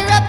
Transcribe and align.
I 0.00 0.27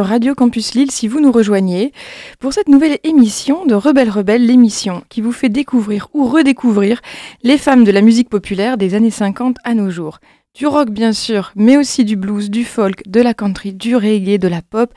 Radio 0.00 0.34
Campus 0.34 0.74
Lille 0.74 0.90
si 0.90 1.08
vous 1.08 1.20
nous 1.20 1.32
rejoignez 1.32 1.92
pour 2.38 2.52
cette 2.52 2.68
nouvelle 2.68 2.98
émission 3.04 3.64
de 3.66 3.74
Rebelle 3.74 4.10
Rebelle, 4.10 4.46
l'émission 4.46 5.02
qui 5.08 5.20
vous 5.20 5.32
fait 5.32 5.48
découvrir 5.48 6.08
ou 6.12 6.26
redécouvrir 6.26 7.00
les 7.42 7.58
femmes 7.58 7.84
de 7.84 7.90
la 7.90 8.02
musique 8.02 8.28
populaire 8.28 8.76
des 8.76 8.94
années 8.94 9.10
50 9.10 9.56
à 9.64 9.74
nos 9.74 9.90
jours. 9.90 10.18
Du 10.54 10.66
rock 10.66 10.90
bien 10.90 11.12
sûr, 11.12 11.52
mais 11.54 11.76
aussi 11.76 12.04
du 12.04 12.16
blues, 12.16 12.50
du 12.50 12.64
folk, 12.64 13.02
de 13.06 13.20
la 13.20 13.34
country, 13.34 13.74
du 13.74 13.94
reggae, 13.94 14.38
de 14.38 14.48
la 14.48 14.62
pop 14.62 14.92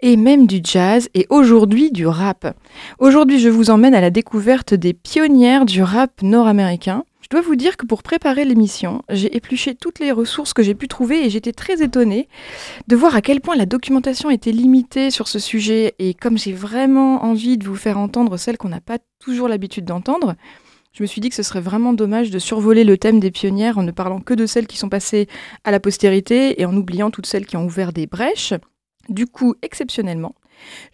et 0.00 0.16
même 0.16 0.46
du 0.46 0.60
jazz 0.62 1.08
et 1.14 1.26
aujourd'hui 1.28 1.90
du 1.90 2.06
rap. 2.06 2.56
Aujourd'hui 2.98 3.38
je 3.38 3.48
vous 3.48 3.70
emmène 3.70 3.94
à 3.94 4.00
la 4.00 4.10
découverte 4.10 4.74
des 4.74 4.94
pionnières 4.94 5.66
du 5.66 5.82
rap 5.82 6.22
nord-américain. 6.22 7.04
Je 7.32 7.38
dois 7.38 7.46
vous 7.46 7.56
dire 7.56 7.78
que 7.78 7.86
pour 7.86 8.02
préparer 8.02 8.44
l'émission, 8.44 9.00
j'ai 9.08 9.34
épluché 9.34 9.74
toutes 9.74 10.00
les 10.00 10.12
ressources 10.12 10.52
que 10.52 10.62
j'ai 10.62 10.74
pu 10.74 10.86
trouver 10.86 11.24
et 11.24 11.30
j'étais 11.30 11.54
très 11.54 11.82
étonnée 11.82 12.28
de 12.88 12.94
voir 12.94 13.16
à 13.16 13.22
quel 13.22 13.40
point 13.40 13.56
la 13.56 13.64
documentation 13.64 14.28
était 14.28 14.52
limitée 14.52 15.10
sur 15.10 15.28
ce 15.28 15.38
sujet 15.38 15.94
et 15.98 16.12
comme 16.12 16.36
j'ai 16.36 16.52
vraiment 16.52 17.24
envie 17.24 17.56
de 17.56 17.66
vous 17.66 17.74
faire 17.74 17.96
entendre 17.96 18.36
celles 18.36 18.58
qu'on 18.58 18.68
n'a 18.68 18.82
pas 18.82 18.98
toujours 19.18 19.48
l'habitude 19.48 19.86
d'entendre, 19.86 20.34
je 20.92 21.02
me 21.02 21.06
suis 21.06 21.22
dit 21.22 21.30
que 21.30 21.34
ce 21.34 21.42
serait 21.42 21.62
vraiment 21.62 21.94
dommage 21.94 22.30
de 22.30 22.38
survoler 22.38 22.84
le 22.84 22.98
thème 22.98 23.18
des 23.18 23.30
pionnières 23.30 23.78
en 23.78 23.82
ne 23.82 23.92
parlant 23.92 24.20
que 24.20 24.34
de 24.34 24.44
celles 24.44 24.66
qui 24.66 24.76
sont 24.76 24.90
passées 24.90 25.26
à 25.64 25.70
la 25.70 25.80
postérité 25.80 26.60
et 26.60 26.66
en 26.66 26.76
oubliant 26.76 27.10
toutes 27.10 27.24
celles 27.24 27.46
qui 27.46 27.56
ont 27.56 27.64
ouvert 27.64 27.94
des 27.94 28.06
brèches. 28.06 28.52
Du 29.08 29.26
coup, 29.26 29.54
exceptionnellement, 29.62 30.34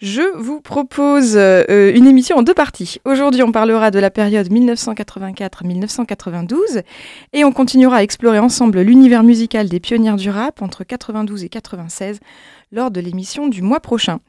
je 0.01 0.23
vous 0.37 0.61
propose 0.61 1.37
euh, 1.37 1.93
une 1.95 2.07
émission 2.07 2.37
en 2.37 2.43
deux 2.43 2.55
parties. 2.55 2.99
Aujourd'hui, 3.05 3.43
on 3.43 3.53
parlera 3.53 3.91
de 3.91 3.99
la 3.99 4.11
période 4.11 4.51
1984-1992 4.51 6.83
et 7.33 7.45
on 7.45 7.53
continuera 7.53 7.97
à 7.97 8.03
explorer 8.03 8.39
ensemble 8.39 8.81
l'univers 8.81 9.23
musical 9.23 9.69
des 9.69 9.81
pionnières 9.81 10.17
du 10.17 10.31
rap 10.31 10.63
entre 10.63 10.85
92 10.85 11.45
et 11.45 11.49
96 11.49 12.21
lors 12.73 12.91
de 12.91 13.01
l'émission 13.01 13.49
du 13.49 13.63
mois 13.63 13.81
prochain. 13.81 14.21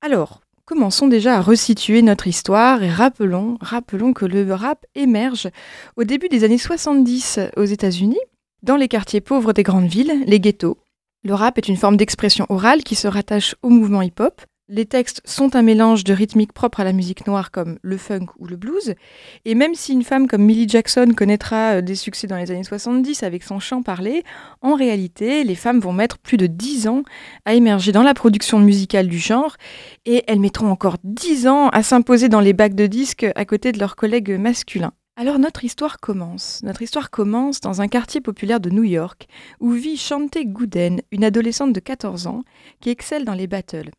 Alors, 0.00 0.40
commençons 0.64 1.08
déjà 1.08 1.36
à 1.36 1.40
resituer 1.40 2.02
notre 2.02 2.26
histoire 2.26 2.82
et 2.82 2.90
rappelons, 2.90 3.58
rappelons 3.60 4.12
que 4.12 4.26
le 4.26 4.52
rap 4.52 4.84
émerge 4.94 5.48
au 5.96 6.04
début 6.04 6.28
des 6.28 6.44
années 6.44 6.58
70 6.58 7.40
aux 7.56 7.64
États-Unis, 7.64 8.18
dans 8.62 8.76
les 8.76 8.88
quartiers 8.88 9.20
pauvres 9.20 9.52
des 9.52 9.62
grandes 9.62 9.86
villes, 9.86 10.24
les 10.26 10.40
ghettos. 10.40 10.78
Le 11.24 11.34
rap 11.34 11.58
est 11.58 11.68
une 11.68 11.76
forme 11.76 11.96
d'expression 11.96 12.46
orale 12.48 12.82
qui 12.82 12.94
se 12.94 13.08
rattache 13.08 13.54
au 13.62 13.68
mouvement 13.68 14.02
hip-hop. 14.02 14.42
Les 14.70 14.84
textes 14.84 15.22
sont 15.24 15.56
un 15.56 15.62
mélange 15.62 16.04
de 16.04 16.12
rythmiques 16.12 16.52
propres 16.52 16.80
à 16.80 16.84
la 16.84 16.92
musique 16.92 17.26
noire 17.26 17.50
comme 17.50 17.78
le 17.80 17.96
funk 17.96 18.26
ou 18.38 18.46
le 18.46 18.56
blues. 18.56 18.94
Et 19.46 19.54
même 19.54 19.74
si 19.74 19.94
une 19.94 20.04
femme 20.04 20.26
comme 20.26 20.42
Millie 20.42 20.68
Jackson 20.68 21.14
connaîtra 21.16 21.76
euh, 21.76 21.80
des 21.80 21.94
succès 21.94 22.26
dans 22.26 22.36
les 22.36 22.50
années 22.50 22.64
70 22.64 23.22
avec 23.22 23.44
son 23.44 23.60
chant 23.60 23.82
parlé, 23.82 24.24
en 24.60 24.74
réalité, 24.74 25.42
les 25.42 25.54
femmes 25.54 25.80
vont 25.80 25.94
mettre 25.94 26.18
plus 26.18 26.36
de 26.36 26.46
10 26.46 26.86
ans 26.86 27.02
à 27.46 27.54
émerger 27.54 27.92
dans 27.92 28.02
la 28.02 28.12
production 28.12 28.58
musicale 28.58 29.08
du 29.08 29.18
genre 29.18 29.56
et 30.04 30.24
elles 30.26 30.38
mettront 30.38 30.70
encore 30.70 30.98
10 31.02 31.46
ans 31.46 31.70
à 31.70 31.82
s'imposer 31.82 32.28
dans 32.28 32.40
les 32.40 32.52
bacs 32.52 32.74
de 32.74 32.86
disques 32.86 33.26
à 33.36 33.46
côté 33.46 33.72
de 33.72 33.78
leurs 33.78 33.96
collègues 33.96 34.38
masculins. 34.38 34.92
Alors 35.16 35.38
notre 35.38 35.64
histoire 35.64 35.98
commence. 35.98 36.60
Notre 36.62 36.82
histoire 36.82 37.08
commence 37.08 37.62
dans 37.62 37.80
un 37.80 37.88
quartier 37.88 38.20
populaire 38.20 38.60
de 38.60 38.68
New 38.68 38.84
York 38.84 39.28
où 39.60 39.70
vit 39.72 39.96
Shante 39.96 40.36
Gooden, 40.44 41.00
une 41.10 41.24
adolescente 41.24 41.72
de 41.72 41.80
14 41.80 42.26
ans 42.26 42.42
qui 42.80 42.90
excelle 42.90 43.24
dans 43.24 43.32
les 43.32 43.46
battles. 43.46 43.90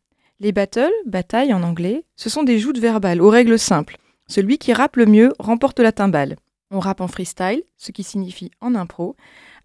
Les 0.42 0.52
battles, 0.52 0.90
batailles 1.04 1.52
en 1.52 1.62
anglais, 1.62 2.02
ce 2.16 2.30
sont 2.30 2.42
des 2.42 2.58
joutes 2.58 2.78
verbales 2.78 3.20
aux 3.20 3.28
règles 3.28 3.58
simples. 3.58 3.98
Celui 4.26 4.56
qui 4.56 4.72
rappe 4.72 4.96
le 4.96 5.04
mieux 5.04 5.34
remporte 5.38 5.80
la 5.80 5.92
timbale. 5.92 6.36
On 6.70 6.80
rappe 6.80 7.02
en 7.02 7.08
freestyle, 7.08 7.62
ce 7.76 7.92
qui 7.92 8.02
signifie 8.02 8.50
en 8.62 8.74
impro, 8.74 9.16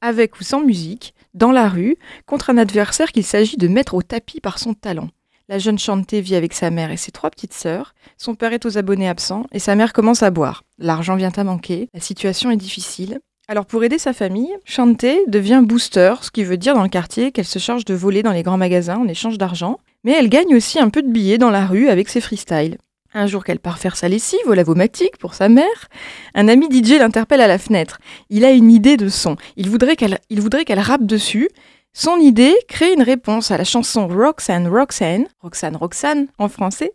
avec 0.02 0.38
ou 0.38 0.44
sans 0.44 0.60
musique, 0.60 1.16
dans 1.34 1.54
la 1.54 1.70
rue, 1.70 1.96
contre 2.26 2.50
un 2.50 2.58
adversaire 2.58 3.14
qu'il 3.14 3.24
s'agit 3.24 3.56
de 3.56 3.70
mettre 3.70 3.94
au 3.94 4.02
tapis 4.02 4.42
par 4.42 4.60
son 4.60 4.74
talent. 4.74 5.08
La 5.48 5.60
jeune 5.60 5.80
Chantée 5.80 6.20
vit 6.20 6.36
avec 6.36 6.52
sa 6.52 6.72
mère 6.72 6.92
et 6.92 6.98
ses 6.98 7.14
trois 7.14 7.30
petites 7.30 7.54
sœurs. 7.54 7.96
Son 8.18 8.36
père 8.36 8.52
est 8.52 8.66
aux 8.66 8.78
abonnés 8.78 9.08
absents 9.08 9.46
et 9.54 9.60
sa 9.60 9.76
mère 9.76 9.94
commence 9.94 10.24
à 10.24 10.32
boire. 10.32 10.66
L'argent 10.78 11.16
vient 11.16 11.32
à 11.34 11.44
manquer, 11.46 11.88
la 11.94 12.02
situation 12.02 12.52
est 12.52 12.58
difficile. 12.58 13.22
Alors 13.48 13.68
pour 13.68 13.84
aider 13.84 14.00
sa 14.00 14.12
famille, 14.12 14.50
Chantée 14.66 15.22
devient 15.28 15.62
booster, 15.64 16.16
ce 16.24 16.32
qui 16.32 16.44
veut 16.44 16.58
dire 16.58 16.74
dans 16.74 16.82
le 16.82 16.90
quartier 16.90 17.32
qu'elle 17.32 17.46
se 17.46 17.60
charge 17.60 17.86
de 17.86 17.94
voler 17.94 18.24
dans 18.24 18.32
les 18.32 18.42
grands 18.42 18.58
magasins 18.58 18.98
en 18.98 19.08
échange 19.08 19.38
d'argent. 19.38 19.80
Mais 20.04 20.14
elle 20.14 20.30
gagne 20.30 20.56
aussi 20.56 20.80
un 20.80 20.90
peu 20.90 21.04
de 21.04 21.12
billets 21.12 21.38
dans 21.38 21.52
la 21.52 21.68
rue 21.68 21.90
avec 21.90 22.10
ses 22.10 22.22
freestyles. 22.22 22.78
Un 23.14 23.28
jour 23.28 23.44
qu'elle 23.44 23.60
part 23.60 23.78
faire 23.78 23.98
sa 23.98 24.10
lessive 24.10 24.40
au 24.48 24.56
lavomatique 24.56 25.18
pour 25.20 25.36
sa 25.36 25.48
mère, 25.48 25.90
un 26.34 26.48
ami 26.48 26.68
DJ 26.72 26.98
l'interpelle 26.98 27.40
à 27.40 27.48
la 27.48 27.60
fenêtre. 27.60 28.00
Il 28.32 28.46
a 28.46 28.52
une 28.52 28.72
idée 28.72 28.98
de 28.98 29.10
son. 29.10 29.38
Il 29.58 29.70
voudrait 29.70 29.96
qu'elle, 29.96 30.20
il 30.32 30.42
voudrait 30.42 30.66
qu'elle 30.66 30.80
rappe 30.80 31.06
dessus. 31.06 31.50
Son 31.94 32.18
idée 32.18 32.56
crée 32.68 32.94
une 32.94 33.04
réponse 33.04 33.52
à 33.52 33.58
la 33.58 33.64
chanson 33.64 34.08
Roxanne 34.08 34.68
Roxanne, 34.68 35.28
Roxanne 35.42 35.78
Roxanne 35.78 36.28
en 36.40 36.50
français, 36.50 36.94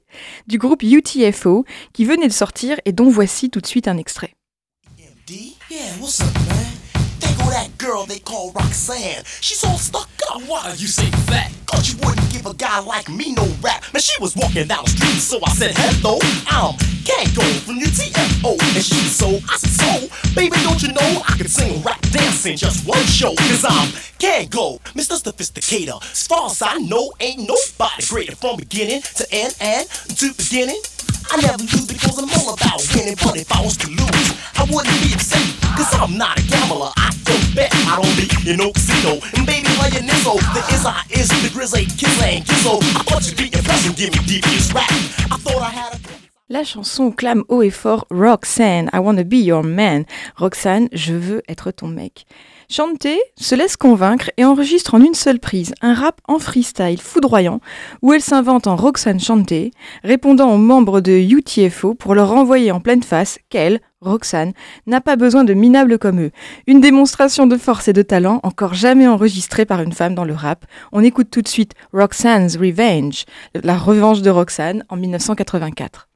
du 0.48 0.58
groupe 0.58 0.82
UTFO 0.82 1.64
qui 1.92 2.04
venait 2.04 2.28
de 2.28 2.32
sortir 2.32 2.76
et 2.84 2.92
dont 2.92 3.08
voici 3.08 3.50
tout 3.50 3.60
de 3.60 3.66
suite 3.66 3.86
un 3.86 3.96
extrait. 3.96 4.34
Yeah, 5.70 5.92
what's 6.00 6.20
up, 6.20 6.34
man? 6.48 6.72
Think 7.22 7.38
of 7.38 7.50
that 7.50 7.70
girl 7.78 8.04
they 8.04 8.18
call 8.18 8.50
Roxanne. 8.50 9.22
She's 9.40 9.62
all 9.62 9.78
stuck 9.78 10.10
up. 10.28 10.42
Why 10.48 10.74
you 10.76 10.88
say 10.88 11.08
that? 11.30 11.52
Cause 11.66 11.92
you 11.92 11.98
wouldn't 12.04 12.28
give 12.32 12.44
a 12.44 12.54
guy 12.54 12.80
like 12.80 13.08
me 13.08 13.34
no 13.34 13.46
rap. 13.62 13.84
Man, 13.92 14.00
she 14.00 14.20
was 14.20 14.34
walking 14.34 14.66
down 14.66 14.82
the 14.82 14.90
street, 14.90 15.22
so 15.22 15.38
I 15.46 15.52
said, 15.52 15.70
hello, 15.76 16.18
I'm 16.50 16.74
Kangol 17.06 17.60
from 17.60 17.78
UTFO. 17.78 18.58
And 18.74 18.84
she 18.84 18.96
so, 19.06 19.38
I 19.48 19.56
said, 19.58 20.10
so, 20.10 20.34
baby, 20.34 20.56
don't 20.64 20.82
you 20.82 20.92
know 20.92 21.22
I 21.28 21.36
can 21.38 21.46
sing 21.46 21.80
rap 21.84 22.02
dancing 22.10 22.56
just 22.56 22.84
one 22.84 23.04
show? 23.04 23.36
Cause 23.36 23.64
I'm 23.64 23.94
Kangol, 24.18 24.80
Mr. 24.98 25.22
Sophisticator. 25.22 26.02
As 26.02 26.26
far 26.26 26.50
as 26.50 26.60
I 26.62 26.78
know, 26.78 27.12
ain't 27.20 27.46
nobody 27.46 28.04
greater 28.08 28.34
from 28.34 28.56
beginning 28.56 29.02
to 29.02 29.26
end 29.30 29.54
and 29.60 29.88
to 30.18 30.34
beginning. 30.34 30.82
I 31.32 31.40
never 31.40 31.62
lose 31.62 31.86
because 31.86 32.18
I'm 32.18 32.28
all 32.42 32.54
about 32.54 32.82
winning, 32.94 33.14
but 33.22 33.36
if 33.36 33.50
I 33.52 33.62
was 33.62 33.76
to 33.78 33.88
lose, 33.88 34.28
I 34.58 34.66
wouldn't 34.66 34.98
be 34.98 35.14
upset. 35.14 35.38
Cause 35.78 35.94
I'm 35.94 36.18
not 36.18 36.38
a 36.38 36.42
gambler, 36.42 36.90
I 36.96 37.14
don't 37.22 37.54
bet, 37.54 37.70
I 37.86 38.02
don't 38.02 38.16
be 38.18 38.26
in 38.50 38.58
no 38.58 38.72
casino. 38.72 39.22
And 39.38 39.46
baby, 39.46 39.70
playing 39.78 40.10
Nizzo, 40.10 40.34
the 40.52 40.60
is 40.74 40.84
I 40.84 41.02
is 41.10 41.28
the 41.28 41.50
grizzly 41.54 41.86
kiss 41.86 42.22
ain't 42.22 42.46
Gizzo. 42.46 42.82
I 42.98 43.02
thought 43.06 43.22
you'd 43.28 43.38
be 43.38 43.46
impressed 43.56 43.96
give 43.96 44.10
me 44.12 44.18
devious 44.26 44.74
rap. 44.74 44.90
I 45.30 45.36
thought 45.38 45.62
I 45.62 45.70
had 45.70 45.94
a. 45.94 46.00
La 46.52 46.64
chanson 46.64 47.12
clame 47.12 47.44
haut 47.48 47.62
et 47.62 47.70
fort 47.70 48.06
Roxanne, 48.10 48.90
I 48.92 48.98
wanna 48.98 49.22
be 49.22 49.36
your 49.36 49.62
man. 49.62 50.04
Roxanne, 50.34 50.88
je 50.90 51.14
veux 51.14 51.42
être 51.48 51.70
ton 51.70 51.86
mec. 51.86 52.26
Chantée 52.72 53.18
se 53.36 53.56
laisse 53.56 53.76
convaincre 53.76 54.30
et 54.36 54.44
enregistre 54.44 54.94
en 54.94 55.00
une 55.00 55.14
seule 55.14 55.40
prise 55.40 55.74
un 55.82 55.92
rap 55.92 56.20
en 56.28 56.38
freestyle 56.38 57.00
foudroyant 57.00 57.58
où 58.00 58.12
elle 58.12 58.20
s'invente 58.20 58.68
en 58.68 58.76
Roxane 58.76 59.18
Chantée, 59.18 59.72
répondant 60.04 60.54
aux 60.54 60.56
membres 60.56 61.00
de 61.00 61.10
UTFO 61.10 61.94
pour 61.94 62.14
leur 62.14 62.28
renvoyer 62.28 62.70
en 62.70 62.78
pleine 62.78 63.02
face 63.02 63.40
qu'elle, 63.48 63.80
Roxane, 64.00 64.52
n'a 64.86 65.00
pas 65.00 65.16
besoin 65.16 65.42
de 65.42 65.52
minables 65.52 65.98
comme 65.98 66.20
eux. 66.20 66.30
Une 66.68 66.80
démonstration 66.80 67.48
de 67.48 67.56
force 67.56 67.88
et 67.88 67.92
de 67.92 68.02
talent 68.02 68.38
encore 68.44 68.74
jamais 68.74 69.08
enregistrée 69.08 69.64
par 69.64 69.82
une 69.82 69.92
femme 69.92 70.14
dans 70.14 70.24
le 70.24 70.34
rap. 70.34 70.64
On 70.92 71.02
écoute 71.02 71.28
tout 71.28 71.42
de 71.42 71.48
suite 71.48 71.74
Roxane's 71.92 72.56
Revenge, 72.56 73.24
la 73.64 73.76
revanche 73.76 74.22
de 74.22 74.30
Roxane 74.30 74.84
en 74.88 74.96
1984. 74.96 76.09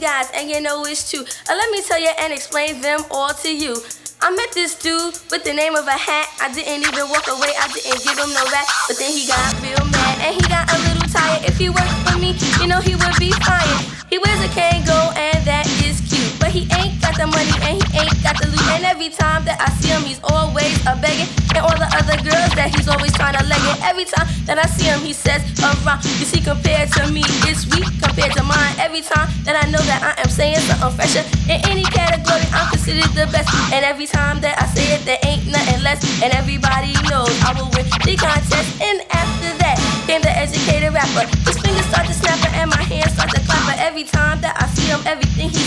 Guys 0.00 0.30
and 0.32 0.48
you 0.48 0.62
know 0.62 0.82
it's 0.86 1.10
true. 1.10 1.20
Uh, 1.20 1.52
let 1.52 1.70
me 1.70 1.82
tell 1.82 2.00
you 2.00 2.08
and 2.20 2.32
explain 2.32 2.80
them 2.80 3.04
all 3.10 3.34
to 3.44 3.54
you. 3.54 3.76
I 4.22 4.30
met 4.32 4.48
this 4.52 4.72
dude 4.74 5.12
with 5.30 5.44
the 5.44 5.52
name 5.52 5.76
of 5.76 5.86
a 5.86 5.92
hat. 5.92 6.24
I 6.40 6.48
didn't 6.48 6.88
even 6.88 7.04
walk 7.12 7.28
away, 7.28 7.52
I 7.52 7.68
didn't 7.68 8.00
give 8.00 8.16
him 8.16 8.32
no 8.32 8.40
rap. 8.48 8.64
But 8.88 8.96
then 8.96 9.12
he 9.12 9.28
got 9.28 9.52
real 9.60 9.84
mad 9.92 10.16
and 10.24 10.32
he 10.32 10.44
got 10.48 10.72
a 10.72 10.78
little 10.88 11.04
tired. 11.04 11.44
If 11.44 11.58
he 11.58 11.68
worked 11.68 11.92
for 12.08 12.16
me, 12.16 12.32
you 12.64 12.66
know 12.66 12.80
he 12.80 12.96
would 12.96 13.16
be 13.20 13.28
fired. 13.44 13.84
He 14.08 14.16
wears 14.16 14.40
a 14.40 14.48
Kangol 14.56 15.12
and 15.20 15.44
that 15.44 15.68
is 15.84 16.00
cute. 16.08 16.32
But 16.40 16.48
he 16.48 16.64
ain't 16.80 16.89
money 17.26 17.52
and 17.66 17.76
he 17.76 17.98
ain't 17.98 18.22
got 18.22 18.38
the 18.40 18.48
loot. 18.48 18.62
And 18.72 18.84
every 18.84 19.10
time 19.10 19.44
that 19.44 19.60
I 19.60 19.68
see 19.80 19.92
him, 19.92 20.02
he's 20.02 20.20
always 20.24 20.80
a 20.86 20.96
begging. 20.96 21.28
And 21.52 21.66
all 21.66 21.76
the 21.76 21.90
other 21.92 22.16
girls 22.22 22.52
that 22.56 22.72
he's 22.72 22.88
always 22.88 23.12
trying 23.12 23.36
to 23.36 23.44
leg 23.44 23.60
it. 23.60 23.78
Every 23.84 24.04
time 24.04 24.28
that 24.46 24.56
I 24.56 24.66
see 24.70 24.86
him, 24.86 25.00
he 25.00 25.12
says 25.12 25.42
around. 25.60 26.04
You 26.20 26.26
see, 26.28 26.40
compared 26.40 26.92
to 26.96 27.10
me, 27.10 27.22
it's 27.44 27.66
weak 27.74 27.88
compared 28.00 28.32
to 28.38 28.42
mine. 28.44 28.74
Every 28.78 29.02
time 29.02 29.28
that 29.44 29.58
I 29.58 29.68
know 29.68 29.82
that 29.84 30.00
I 30.00 30.16
am 30.20 30.30
saying 30.30 30.62
something 30.64 30.94
fresher 30.96 31.24
in 31.50 31.60
any 31.68 31.84
category, 31.84 32.44
I'm 32.54 32.70
considered 32.70 33.10
the 33.12 33.26
best. 33.28 33.50
And 33.72 33.84
every 33.84 34.06
time 34.06 34.40
that 34.40 34.56
I 34.56 34.66
say 34.72 34.96
it, 34.96 35.04
there 35.04 35.20
ain't 35.26 35.44
nothing 35.46 35.82
less. 35.82 36.00
And 36.22 36.32
everybody 36.32 36.94
knows 37.10 37.32
I 37.44 37.52
will 37.58 37.70
win 37.76 37.86
the 38.06 38.16
contest. 38.16 38.70
And 38.80 39.02
after 39.12 39.50
that 39.60 39.76
came 40.06 40.22
the 40.22 40.32
educated 40.34 40.92
rapper. 40.92 41.26
His 41.46 41.58
fingers 41.58 41.86
start 41.86 42.06
to 42.06 42.14
snap 42.14 42.40
and 42.54 42.70
my 42.70 42.82
hands 42.82 43.12
start 43.14 43.30
to 43.30 43.40
clap. 43.46 43.62
But 43.66 43.78
every 43.78 44.04
time 44.04 44.40
that 44.40 44.58
I 44.58 44.66
see 44.74 44.86
him, 44.90 45.00
everything 45.06 45.50
he 45.50 45.62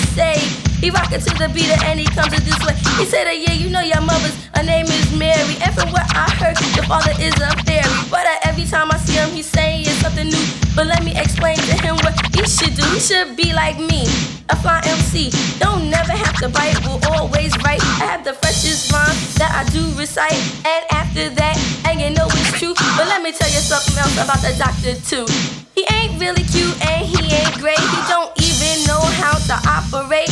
he 0.84 0.92
rockin' 0.92 1.22
to 1.22 1.32
the 1.40 1.48
beat 1.56 1.72
and 1.88 1.98
he 1.98 2.06
comes 2.12 2.36
this 2.44 2.60
way. 2.60 2.76
He 3.00 3.06
said, 3.08 3.26
uh, 3.26 3.32
yeah, 3.32 3.56
you 3.56 3.70
know 3.70 3.80
your 3.80 4.02
mother's, 4.02 4.36
her 4.52 4.64
name 4.64 4.84
is 4.92 5.08
Mary. 5.16 5.56
And 5.64 5.72
from 5.72 5.96
what 5.96 6.04
I 6.12 6.28
heard, 6.36 6.60
your 6.76 6.84
father 6.84 7.16
is 7.24 7.32
a 7.40 7.56
fairy. 7.64 7.88
But 8.12 8.28
uh, 8.28 8.44
every 8.52 8.66
time 8.66 8.92
I 8.92 8.98
see 8.98 9.16
him, 9.16 9.32
he's 9.32 9.48
saying 9.48 9.86
something 10.04 10.28
new. 10.28 10.46
But 10.76 10.88
let 10.88 11.06
me 11.08 11.16
explain 11.16 11.56
to 11.56 11.76
him 11.80 11.96
what 12.04 12.20
he 12.36 12.44
should 12.44 12.76
do. 12.76 12.84
He 12.92 13.00
should 13.00 13.38
be 13.40 13.54
like 13.54 13.80
me, 13.80 14.04
a 14.52 14.60
fly 14.60 14.84
MC. 14.84 15.32
Don't 15.64 15.90
never 15.90 16.12
have 16.12 16.36
to 16.44 16.50
bite, 16.50 16.76
will 16.84 17.00
always 17.16 17.56
write. 17.64 17.80
I 18.04 18.12
have 18.12 18.26
the 18.28 18.34
freshest 18.34 18.92
rhyme 18.92 19.16
that 19.40 19.56
I 19.56 19.64
do 19.72 19.88
recite. 19.96 20.36
And 20.68 20.84
after 20.92 21.30
that, 21.32 21.56
and 21.88 22.02
you 22.02 22.12
know 22.12 22.28
it's 22.28 22.60
true. 22.60 22.76
But 23.00 23.08
let 23.08 23.24
me 23.24 23.32
tell 23.32 23.48
you 23.48 23.64
something 23.64 23.96
else 23.96 24.20
about 24.20 24.44
the 24.44 24.52
doctor 24.60 25.00
too. 25.00 25.24
He 25.76 25.88
ain't 25.96 26.20
really 26.20 26.44
cute 26.44 26.76
and 26.86 27.08
he 27.08 27.24
ain't 27.32 27.56
great. 27.64 27.80
He 27.80 28.00
don't 28.12 28.36
even 28.36 28.84
know 28.86 29.00
how 29.24 29.40
to 29.48 29.56
operate. 29.64 30.30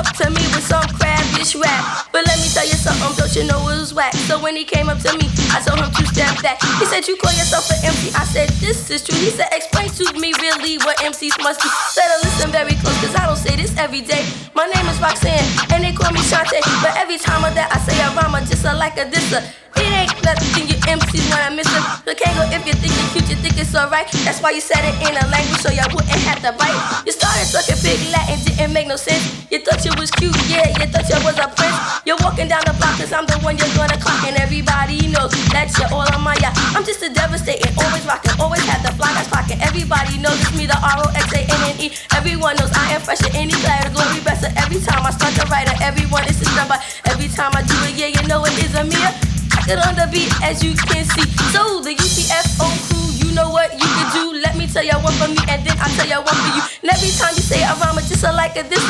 Up 0.00 0.16
to 0.16 0.30
me 0.32 0.40
with 0.56 0.64
some 0.64 0.80
crabbish 0.96 1.52
rap. 1.60 2.08
But 2.08 2.24
let 2.24 2.40
me 2.40 2.48
tell 2.48 2.64
you 2.64 2.72
something, 2.72 3.12
don't 3.20 3.36
you 3.36 3.44
know 3.44 3.60
it 3.68 3.84
was 3.84 3.92
whack? 3.92 4.14
So 4.24 4.40
when 4.40 4.56
he 4.56 4.64
came 4.64 4.88
up 4.88 4.96
to 5.04 5.12
me, 5.12 5.28
I 5.52 5.60
told 5.60 5.76
him 5.76 5.92
to 5.92 6.04
step 6.08 6.40
back. 6.40 6.56
He 6.80 6.86
said, 6.88 7.06
You 7.06 7.20
call 7.20 7.36
yourself 7.36 7.68
an 7.68 7.84
MC? 7.84 8.08
I 8.16 8.24
said, 8.24 8.48
This 8.64 8.88
is 8.88 9.04
true. 9.04 9.18
He 9.20 9.28
said, 9.28 9.52
Explain 9.52 9.92
to 10.00 10.04
me 10.18 10.32
really 10.40 10.78
what 10.88 10.96
MCs 11.04 11.36
must 11.44 11.60
be. 11.60 11.68
Said, 11.92 12.08
Listen 12.24 12.48
very 12.50 12.80
close, 12.80 12.96
cause 13.04 13.14
I 13.14 13.26
don't 13.26 13.36
say 13.36 13.56
this 13.56 13.76
every 13.76 14.00
day. 14.00 14.24
My 14.54 14.64
name 14.72 14.88
is 14.88 14.98
Roxanne, 15.04 15.44
and 15.68 15.84
they 15.84 15.92
call 15.92 16.12
me 16.16 16.20
Shantae. 16.24 16.64
But 16.80 16.96
every 16.96 17.18
time 17.18 17.44
that, 17.52 17.68
I 17.68 17.76
say 17.84 18.00
a 18.00 18.08
rhyme, 18.16 18.34
I 18.34 18.40
just 18.40 18.64
a 18.64 18.72
like 18.72 18.96
a 18.96 19.04
disser. 19.04 19.44
It 19.76 19.86
ain't 19.86 20.14
nothing 20.24 20.68
you 20.68 20.80
MCs 20.90 21.30
when 21.30 21.38
I 21.38 21.50
miss 21.54 21.70
it. 21.70 21.82
So 22.02 22.10
can't 22.18 22.34
go 22.34 22.42
if 22.50 22.66
you 22.66 22.74
think 22.74 22.90
you're 22.90 23.10
cute, 23.14 23.28
you 23.30 23.38
think 23.38 23.54
it's 23.54 23.74
alright. 23.74 24.10
That's 24.26 24.42
why 24.42 24.50
you 24.50 24.60
said 24.60 24.82
it 24.82 24.96
in 25.06 25.14
a 25.14 25.24
language 25.30 25.62
so 25.62 25.70
y'all 25.70 25.86
wouldn't 25.94 26.10
have 26.26 26.42
to 26.42 26.50
bite. 26.58 26.74
You 27.06 27.12
started 27.14 27.46
talking 27.46 27.78
big 27.86 28.02
Latin, 28.10 28.42
didn't 28.42 28.72
make 28.74 28.90
no 28.90 28.98
sense. 28.98 29.22
You 29.54 29.62
thought 29.62 29.84
you 29.86 29.94
was 29.94 30.10
cute, 30.10 30.34
yeah, 30.50 30.66
you 30.66 30.86
thought 30.90 31.06
you 31.06 31.18
was 31.22 31.38
a 31.38 31.46
prince. 31.54 31.78
You're 32.02 32.18
walking 32.26 32.50
down 32.50 32.66
the 32.66 32.74
block 32.74 32.98
cause 32.98 33.14
I'm 33.14 33.26
the 33.30 33.38
one 33.46 33.54
you're 33.54 33.70
gonna 33.78 33.98
clock. 34.02 34.18
And 34.26 34.34
everybody 34.42 35.06
knows 35.14 35.30
that 35.54 35.70
you're 35.78 35.90
all 35.94 36.06
on 36.10 36.22
my 36.26 36.34
yacht. 36.42 36.58
I'm 36.74 36.82
just 36.82 37.06
a 37.06 37.10
devastating, 37.12 37.70
always 37.78 38.02
rocking, 38.02 38.34
always 38.42 38.66
have 38.66 38.82
the 38.82 38.90
fly 38.98 39.14
that's 39.14 39.30
clocking. 39.30 39.62
Everybody 39.62 40.18
knows 40.18 40.42
it's 40.42 40.50
me, 40.58 40.66
the 40.66 40.78
R-O-X-A-N-N-E. 40.78 41.86
Everyone 42.18 42.58
knows 42.58 42.74
I 42.74 42.98
am 42.98 43.00
fresh 43.00 43.22
in 43.22 43.30
any 43.38 43.54
category. 43.62 44.18
better 44.26 44.50
every 44.58 44.82
time 44.82 45.06
I 45.06 45.14
start 45.14 45.38
to 45.38 45.46
write 45.46 45.70
it, 45.70 45.78
everyone 45.78 46.26
is 46.26 46.42
a 46.42 46.50
number. 46.58 46.74
Every 47.06 47.30
time 47.30 47.54
I 47.54 47.62
do 47.62 47.78
it, 47.86 47.94
yeah, 47.94 48.10
you 48.10 48.22
know 48.26 48.42
it 48.42 48.58
is 48.58 48.74
a 48.74 48.82
mirror. 48.82 49.29
Get 49.70 49.86
on 49.86 49.94
the 49.94 50.10
beat 50.10 50.34
as 50.42 50.66
you 50.66 50.74
can 50.74 51.06
see. 51.06 51.22
So 51.54 51.78
the 51.78 51.94
UTFO 51.94 52.66
crew, 52.90 53.06
you 53.22 53.30
know 53.38 53.54
what 53.54 53.70
you 53.70 53.86
can 53.86 54.08
do. 54.10 54.34
Let 54.42 54.58
me 54.58 54.66
tell 54.66 54.82
y'all 54.82 54.98
one 54.98 55.14
for 55.14 55.30
me, 55.30 55.38
and 55.46 55.62
then 55.62 55.78
I'll 55.78 55.94
tell 55.94 56.10
y'all 56.10 56.26
one 56.26 56.34
for 56.34 56.50
you. 56.58 56.62
And 56.82 56.90
every 56.90 57.14
time 57.14 57.38
you 57.38 57.44
say 57.46 57.62
a 57.62 57.78
rhyme, 57.78 57.94
just 58.02 58.26
a 58.26 58.34
like 58.34 58.58
a 58.58 58.66
this. 58.66 58.82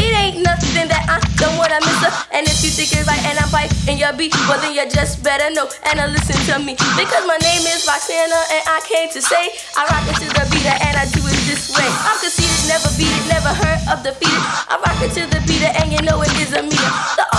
It 0.00 0.08
ain't 0.16 0.40
nothing 0.40 0.88
that 0.88 1.04
I 1.04 1.20
don't 1.36 1.52
wanna 1.60 1.84
miss 1.84 2.00
her. 2.00 2.12
And 2.32 2.48
if 2.48 2.64
you 2.64 2.72
think 2.72 2.96
it's 2.96 3.04
right 3.04 3.20
and 3.28 3.36
I'm 3.44 3.52
right 3.52 3.68
in 3.84 4.00
your 4.00 4.16
beat, 4.16 4.32
well 4.48 4.56
then 4.56 4.72
you 4.72 4.88
just 4.88 5.20
better 5.20 5.52
know 5.52 5.68
and 5.92 6.00
listen 6.16 6.40
to 6.48 6.56
me. 6.64 6.80
Because 6.96 7.28
my 7.28 7.36
name 7.44 7.68
is 7.68 7.84
Roxana 7.84 8.40
and 8.56 8.64
I 8.72 8.80
came 8.88 9.12
to 9.12 9.20
say 9.20 9.52
I 9.76 9.84
rock 9.92 10.08
it 10.08 10.16
to 10.16 10.32
the 10.32 10.48
beat 10.48 10.64
and 10.64 10.96
I 10.96 11.04
do 11.12 11.20
it 11.28 11.40
this 11.44 11.76
way. 11.76 11.84
I'm 12.08 12.16
conceited, 12.24 12.72
never 12.72 12.88
beat 12.96 13.12
it, 13.12 13.28
never 13.28 13.52
heard 13.52 13.84
of 13.84 14.00
defeated. 14.00 14.40
I 14.72 14.80
rock 14.80 14.96
it 15.04 15.12
to 15.12 15.28
the 15.28 15.44
beat 15.44 15.60
and 15.60 15.92
you 15.92 16.00
know 16.08 16.24
it 16.24 16.32
is 16.40 16.56
a 16.56 16.64
me. 16.64 16.80
The 17.20 17.32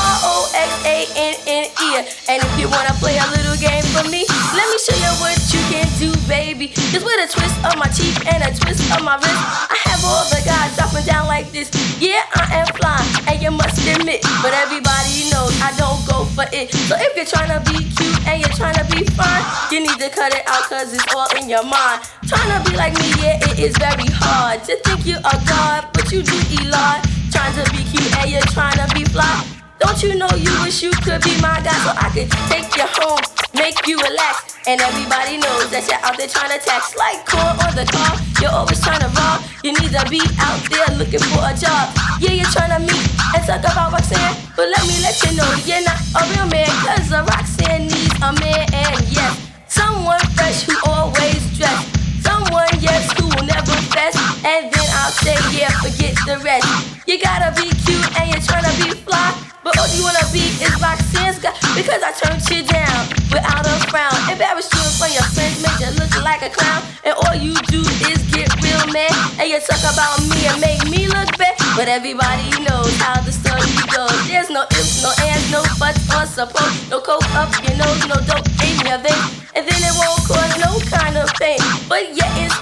And 1.94 2.42
if 2.42 2.54
you 2.58 2.66
wanna 2.70 2.94
play 2.98 3.18
a 3.22 3.28
little 3.30 3.54
game 3.62 3.86
for 3.94 4.02
me, 4.10 4.26
let 4.58 4.66
me 4.66 4.78
show 4.82 4.98
you 4.98 5.14
what 5.22 5.38
you 5.54 5.62
can 5.70 5.86
do, 6.02 6.10
baby. 6.26 6.74
Just 6.90 7.06
with 7.06 7.22
a 7.22 7.30
twist 7.30 7.54
of 7.62 7.78
my 7.78 7.86
cheek 7.94 8.18
and 8.26 8.42
a 8.42 8.50
twist 8.50 8.82
of 8.90 9.06
my 9.06 9.14
wrist, 9.22 9.42
I 9.70 9.78
have 9.86 10.02
all 10.02 10.26
the 10.34 10.42
guys 10.42 10.74
dropping 10.74 11.06
down 11.06 11.28
like 11.28 11.52
this. 11.52 11.70
Yeah, 12.02 12.26
I 12.34 12.66
am 12.66 12.68
flying, 12.82 13.06
and 13.30 13.38
you 13.42 13.52
must 13.52 13.78
admit, 13.86 14.26
but 14.42 14.54
everybody 14.58 15.30
knows 15.30 15.54
I 15.62 15.70
don't 15.78 16.02
go 16.10 16.26
for 16.34 16.50
it. 16.52 16.74
So 16.90 16.98
if 16.98 17.14
you're 17.14 17.30
trying 17.30 17.54
to 17.54 17.62
be 17.70 17.86
cute 17.94 18.20
and 18.26 18.42
you're 18.42 18.58
trying 18.58 18.76
to 18.82 18.86
be 18.90 19.06
fine, 19.14 19.46
you 19.70 19.86
need 19.86 20.00
to 20.02 20.10
cut 20.10 20.34
it 20.34 20.42
out 20.50 20.66
cause 20.66 20.94
it's 20.94 21.06
all 21.14 21.30
in 21.38 21.48
your 21.48 21.64
mind. 21.64 22.02
Trying 22.26 22.50
to 22.58 22.60
be 22.66 22.76
like 22.76 22.98
me, 22.98 23.14
yeah, 23.22 23.38
it 23.54 23.60
is 23.60 23.78
very 23.78 24.10
hard 24.10 24.64
to 24.66 24.76
think 24.82 25.06
you 25.06 25.18
are 25.22 25.42
God, 25.46 25.94
but 25.94 26.12
you 26.12 26.24
do 26.24 26.38
Elon. 26.58 27.06
Trying 27.30 27.54
to 27.62 27.66
be 27.70 27.86
cute 27.86 28.18
and 28.18 28.32
you're 28.32 28.50
trying 28.50 28.82
to 28.82 28.90
be 28.96 29.06
fly. 29.06 29.63
Don't 29.84 30.00
you 30.02 30.16
know 30.16 30.32
you 30.40 30.48
wish 30.64 30.82
you 30.82 30.96
could 31.04 31.20
be 31.28 31.36
my 31.44 31.60
guy 31.60 31.76
so 31.84 31.92
I 31.92 32.08
could 32.16 32.32
take 32.48 32.72
you 32.80 32.88
home, 33.04 33.20
make 33.52 33.76
you 33.84 34.00
relax. 34.00 34.56
And 34.64 34.80
everybody 34.80 35.36
knows 35.36 35.68
that 35.76 35.84
you're 35.92 36.00
out 36.08 36.16
there 36.16 36.32
trying 36.32 36.56
to 36.56 36.60
tax 36.64 36.96
like 36.96 37.28
corn 37.28 37.60
on 37.68 37.76
the 37.76 37.84
car. 37.92 38.16
You're 38.40 38.56
always 38.56 38.80
trying 38.80 39.04
to 39.04 39.12
rob. 39.12 39.44
You 39.60 39.76
need 39.76 39.92
to 39.92 40.04
be 40.08 40.24
out 40.40 40.64
there 40.72 40.88
looking 40.96 41.20
for 41.28 41.44
a 41.44 41.52
job. 41.52 41.92
Yeah, 42.24 42.32
you're 42.32 42.54
trying 42.56 42.72
to 42.72 42.80
meet 42.80 43.12
and 43.36 43.44
talk 43.44 43.60
about 43.60 43.92
Roxanne. 43.92 44.40
But 44.56 44.72
let 44.72 44.88
me 44.88 44.96
let 45.04 45.20
you 45.20 45.36
know 45.36 45.52
you're 45.68 45.84
not 45.84 46.00
a 46.16 46.22
real 46.32 46.48
man. 46.48 46.72
Cause 46.88 47.12
a 47.12 47.20
Roxanne 47.20 47.92
needs 47.92 48.16
a 48.24 48.32
man. 48.40 48.64
And 48.72 48.96
yes, 49.12 49.36
someone 49.68 50.24
fresh 50.40 50.64
who 50.64 50.80
always 50.88 51.44
dressed. 51.60 51.92
Someone, 52.24 52.72
yes, 52.80 53.12
who 53.20 53.28
will 53.36 53.44
never 53.44 53.76
fess. 53.92 54.16
And 54.48 54.72
then 54.72 54.83
I'll 55.04 55.12
say, 55.20 55.36
yeah, 55.52 55.68
forget 55.84 56.16
the 56.24 56.40
rest. 56.48 56.64
You 57.04 57.20
gotta 57.20 57.52
be 57.60 57.68
cute 57.84 58.08
and 58.16 58.32
you're 58.32 58.40
trying 58.40 58.64
to 58.64 58.72
be 58.80 58.96
fly. 59.04 59.36
But 59.60 59.76
all 59.76 59.92
you 59.92 60.00
wanna 60.00 60.24
be 60.32 60.48
is 60.64 60.72
Roxanne's 60.80 61.44
guy 61.44 61.52
because 61.76 62.00
I 62.00 62.16
turned 62.16 62.40
you 62.48 62.64
down 62.64 63.12
without 63.28 63.68
a 63.68 63.76
frown. 63.92 64.16
Embarrassed 64.32 64.72
you 64.72 64.80
in 64.80 64.96
front 64.96 65.12
of 65.12 65.20
your 65.20 65.28
friends, 65.36 65.60
made 65.60 65.76
you 65.84 65.92
look 66.00 66.16
like 66.24 66.48
a 66.48 66.52
clown. 66.56 66.88
And 67.04 67.20
all 67.20 67.36
you 67.36 67.52
do 67.68 67.84
is 67.84 68.24
get 68.32 68.48
real 68.64 68.80
mad. 68.96 69.12
And 69.44 69.52
you 69.52 69.60
talk 69.60 69.84
about 69.92 70.24
me 70.24 70.48
and 70.48 70.64
make 70.64 70.80
me 70.88 71.12
look 71.12 71.36
bad. 71.36 71.60
But 71.76 71.92
everybody 71.92 72.48
knows 72.64 72.96
how 73.04 73.20
the 73.28 73.36
story 73.36 73.76
goes. 73.92 74.16
There's 74.32 74.48
no 74.48 74.64
ifs, 74.72 75.04
no 75.04 75.12
ands, 75.20 75.52
no 75.52 75.68
buts 75.84 76.00
or 76.16 76.24
suppose. 76.32 76.72
No 76.88 77.04
coke 77.04 77.28
up 77.36 77.52
your 77.60 77.76
nose, 77.76 78.08
no 78.08 78.16
dope 78.24 78.48
in 78.64 78.80
your. 78.88 79.04
And 79.52 79.68
then 79.68 79.80
it 79.84 79.94
won't 80.00 80.24
cause 80.24 80.56
no 80.64 80.80
kind 80.88 81.18
of 81.20 81.28
pain. 81.36 81.60
But 81.92 82.04
still, 82.16 82.42
you're 82.42 82.53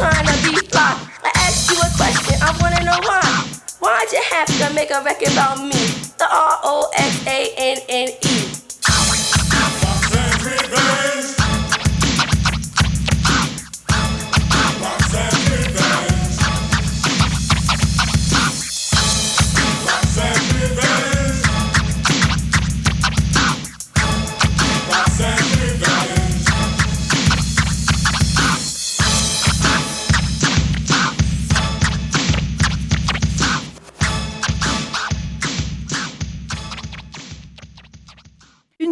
trying 0.00 0.26
to 0.26 0.36
be 0.42 0.56
fly. 0.72 0.96
I 1.22 1.30
asked 1.44 1.68
you 1.70 1.76
a 1.76 1.88
question, 2.00 2.40
I 2.40 2.56
wanna 2.60 2.82
know 2.84 2.98
why. 3.06 3.20
Why'd 3.80 4.10
you 4.12 4.22
have 4.32 4.48
to 4.58 4.74
make 4.74 4.90
a 4.90 5.02
record 5.04 5.32
about 5.32 5.58
me? 5.60 5.76
The 6.16 6.24
R 6.24 6.58
O 6.64 6.90
X 6.96 7.26
A 7.26 7.52
N 7.56 7.78
N 7.88 8.08
E. 8.24 8.60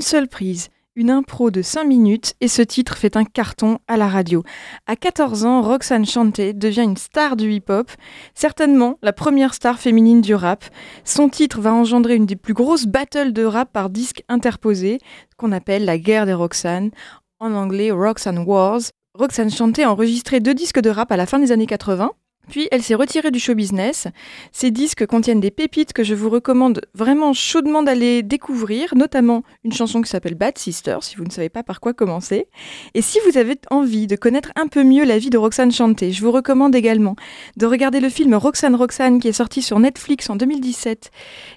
seule 0.08 0.26
prise, 0.26 0.70
une 0.96 1.10
impro 1.10 1.50
de 1.50 1.60
5 1.60 1.84
minutes 1.84 2.32
et 2.40 2.48
ce 2.48 2.62
titre 2.62 2.96
fait 2.96 3.14
un 3.14 3.24
carton 3.24 3.78
à 3.88 3.98
la 3.98 4.08
radio. 4.08 4.42
À 4.86 4.96
14 4.96 5.44
ans, 5.44 5.60
Roxane 5.60 6.06
Shante 6.06 6.40
devient 6.40 6.84
une 6.84 6.96
star 6.96 7.36
du 7.36 7.52
hip-hop, 7.52 7.90
certainement 8.32 8.98
la 9.02 9.12
première 9.12 9.52
star 9.52 9.78
féminine 9.78 10.22
du 10.22 10.34
rap. 10.34 10.64
Son 11.04 11.28
titre 11.28 11.60
va 11.60 11.74
engendrer 11.74 12.14
une 12.14 12.24
des 12.24 12.36
plus 12.36 12.54
grosses 12.54 12.86
battles 12.86 13.34
de 13.34 13.44
rap 13.44 13.70
par 13.70 13.90
disque 13.90 14.22
interposé, 14.30 14.98
qu'on 15.36 15.52
appelle 15.52 15.84
la 15.84 15.98
guerre 15.98 16.24
des 16.24 16.32
Roxane, 16.32 16.90
en 17.38 17.52
anglais 17.52 17.90
Roxane 17.90 18.38
Wars. 18.38 18.80
Roxane 19.12 19.50
Shante 19.50 19.80
a 19.80 19.90
enregistré 19.90 20.40
deux 20.40 20.54
disques 20.54 20.80
de 20.80 20.88
rap 20.88 21.12
à 21.12 21.18
la 21.18 21.26
fin 21.26 21.38
des 21.38 21.52
années 21.52 21.66
80, 21.66 22.12
Puis 22.48 22.68
elle 22.70 22.82
s'est 22.82 22.94
retirée 22.94 23.30
du 23.30 23.38
show 23.38 23.54
business. 23.54 24.08
Ces 24.52 24.70
disques 24.70 25.06
contiennent 25.06 25.40
des 25.40 25.50
pépites 25.50 25.92
que 25.92 26.04
je 26.04 26.14
vous 26.14 26.30
recommande 26.30 26.80
vraiment 26.94 27.32
chaudement 27.32 27.82
d'aller 27.82 28.22
découvrir, 28.22 28.94
notamment 28.94 29.42
une 29.64 29.72
chanson 29.72 30.02
qui 30.02 30.08
s'appelle 30.08 30.34
Bad 30.34 30.58
Sister, 30.58 30.98
si 31.02 31.16
vous 31.16 31.24
ne 31.24 31.30
savez 31.30 31.48
pas 31.48 31.62
par 31.62 31.80
quoi 31.80 31.92
commencer. 31.92 32.48
Et 32.94 33.02
si 33.02 33.18
vous 33.26 33.38
avez 33.38 33.56
envie 33.70 34.06
de 34.06 34.16
connaître 34.16 34.50
un 34.56 34.66
peu 34.66 34.84
mieux 34.84 35.04
la 35.04 35.18
vie 35.18 35.30
de 35.30 35.38
Roxane 35.38 35.72
Chanté, 35.72 36.12
je 36.12 36.22
vous 36.22 36.32
recommande 36.32 36.74
également 36.74 37.16
de 37.56 37.66
regarder 37.66 38.00
le 38.00 38.08
film 38.08 38.34
Roxane 38.34 38.74
Roxane 38.74 39.20
qui 39.20 39.28
est 39.28 39.32
sorti 39.32 39.62
sur 39.62 39.78
Netflix 39.78 40.30
en 40.30 40.36
2017 40.36 41.10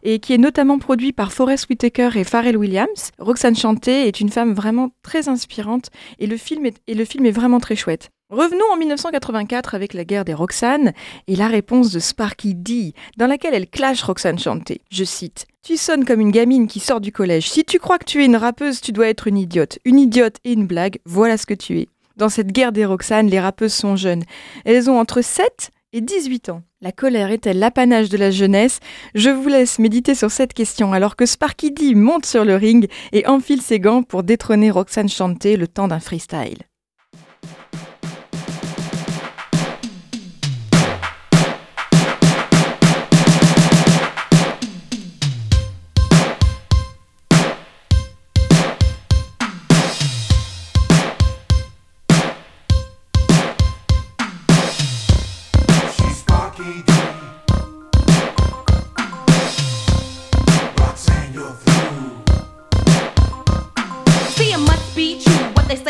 et 0.03 0.19
qui 0.19 0.33
est 0.33 0.38
notamment 0.38 0.79
produit 0.79 1.13
par 1.13 1.31
Forest 1.31 1.69
Whitaker 1.69 2.10
et 2.15 2.24
Pharrell 2.24 2.57
Williams. 2.57 3.12
Roxane 3.19 3.55
Chanté 3.55 4.07
est 4.07 4.19
une 4.19 4.29
femme 4.29 4.53
vraiment 4.53 4.91
très 5.03 5.29
inspirante 5.29 5.89
et 6.19 6.27
le 6.27 6.38
film 6.38 6.65
est 6.65 7.31
vraiment 7.31 7.60
très 7.60 7.75
chouette. 7.75 8.10
Revenons 8.31 8.71
en 8.71 8.77
1984 8.77 9.75
avec 9.75 9.93
la 9.93 10.05
guerre 10.05 10.23
des 10.23 10.33
Roxane 10.33 10.93
et 11.27 11.35
la 11.35 11.50
réponse 11.50 11.91
de 11.91 12.00
Sparky 12.00 12.55
D, 12.55 12.93
dans 13.17 13.27
laquelle 13.27 13.53
elle 13.53 13.67
clash 13.67 14.03
Roxane 14.03 14.39
Chanté. 14.39 14.79
Je 14.89 15.03
cite 15.03 15.47
Tu 15.61 15.75
sonnes 15.75 16.05
comme 16.05 16.21
une 16.21 16.31
gamine 16.31 16.67
qui 16.67 16.79
sort 16.79 17.01
du 17.01 17.11
collège. 17.11 17.50
Si 17.50 17.65
tu 17.65 17.77
crois 17.77 18.00
que 18.00 18.05
tu 18.05 18.21
es 18.21 18.25
une 18.25 18.38
rappeuse, 18.38 18.79
tu 18.79 18.93
dois 18.93 19.09
être 19.09 19.27
une 19.27 19.38
idiote. 19.38 19.79
Une 19.83 20.00
idiote 20.00 20.38
et 20.45 20.53
une 20.53 20.65
blague, 20.65 21.00
voilà 21.03 21.35
ce 21.35 21.45
que 21.45 21.53
tu 21.53 21.79
es. 21.79 21.89
Dans 22.15 22.29
cette 22.29 22.53
guerre 22.53 22.71
des 22.71 22.85
Roxane, 22.85 23.27
les 23.27 23.41
rappeuses 23.41 23.73
sont 23.73 23.97
jeunes. 23.97 24.23
Elles 24.63 24.89
ont 24.89 24.97
entre 24.97 25.21
7 25.21 25.71
et 25.91 26.00
18 26.00 26.47
ans. 26.51 26.61
La 26.79 26.93
colère 26.93 27.31
est-elle 27.31 27.59
l'apanage 27.59 28.07
de 28.07 28.15
la 28.15 28.31
jeunesse? 28.31 28.79
Je 29.13 29.29
vous 29.29 29.50
laisse 29.50 29.77
méditer 29.77 30.15
sur 30.15 30.31
cette 30.31 30.53
question 30.53 30.93
alors 30.93 31.17
que 31.17 31.25
Sparky 31.25 31.71
D 31.71 31.95
monte 31.95 32.25
sur 32.25 32.45
le 32.45 32.55
ring 32.55 32.88
et 33.11 33.27
enfile 33.27 33.61
ses 33.61 33.81
gants 33.81 34.03
pour 34.03 34.23
détrôner 34.23 34.71
Roxane 34.71 35.09
Chanté 35.09 35.57
le 35.57 35.67
temps 35.67 35.89
d'un 35.89 36.00
freestyle. 36.00 36.59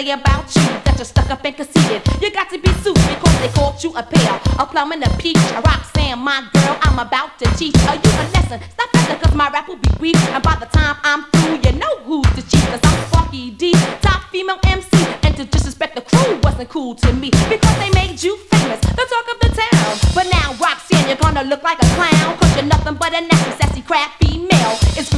Say 0.02 0.12
about 0.12 0.56
you. 0.56 0.62
That 0.84 0.96
you're 0.98 1.06
stuck 1.06 1.30
up 1.30 1.46
and 1.46 1.56
conceited. 1.56 2.02
You 2.22 2.32
got 2.32 2.50
to 2.50 2.58
be 2.58 2.72
sued 2.82 2.96
because 2.96 3.38
they 3.40 3.50
called 3.50 3.84
you 3.84 3.94
a 3.96 4.04
pear. 4.04 4.42
A 4.60 4.66
plum 4.66 4.92
and 4.92 5.04
a 5.04 5.10
peach. 5.18 5.38
A 5.58 5.62
Roxanne, 5.62 6.20
my 6.20 6.48
girl, 6.54 6.78
I'm 6.82 7.00
about 7.00 7.38
to 7.40 7.46
teach 7.58 7.76
you 7.76 7.90
a 7.90 8.26
lesson. 8.34 8.60
Stop 8.74 8.90
messing 8.94 9.20
cause 9.20 9.36
my 9.36 9.50
rap 9.50 9.68
will 9.68 9.78
be 9.78 9.90
weak. 10.00 10.18
And 10.34 10.44
by 10.44 10.56
the 10.56 10.66
time 10.66 10.98
I'm 11.04 11.26
through, 11.32 11.60
you 11.66 11.78
know 11.78 11.98
who's 12.06 12.30
the 12.36 12.42
chief. 12.42 12.66
Cause 12.70 12.80
I'm 12.84 13.08
Sparky 13.08 13.52
D, 13.52 13.74
top 14.02 14.24
female 14.32 14.60
MC. 14.66 14.90
And 15.24 15.36
to 15.38 15.46
disrespect 15.46 15.96
the 15.96 16.02
crew 16.02 16.40
wasn't 16.44 16.70
cool 16.70 16.96
to 16.96 17.14
me. 17.14 17.30
Because 17.50 17.78
they 17.80 17.92
made 17.92 18.22
you 18.22 18.38
famous, 18.50 18.80
the 18.82 19.06
talk 19.14 19.28
of 19.34 19.38
the 19.46 19.52
town. 19.62 19.92
But 20.16 20.28
now, 20.32 20.54
Roxanne, 20.60 21.08
you're 21.08 21.22
gonna 21.22 21.44
look 21.44 21.64
like 21.64 21.80
a 21.82 21.90
clown. 21.96 22.38
Cause 22.38 22.56
you're 22.56 22.66
nothing 22.66 22.96
but 22.96 23.14
a 23.14 23.22
nasty, 23.22 23.52
sassy, 23.62 23.82
crap 23.82 24.21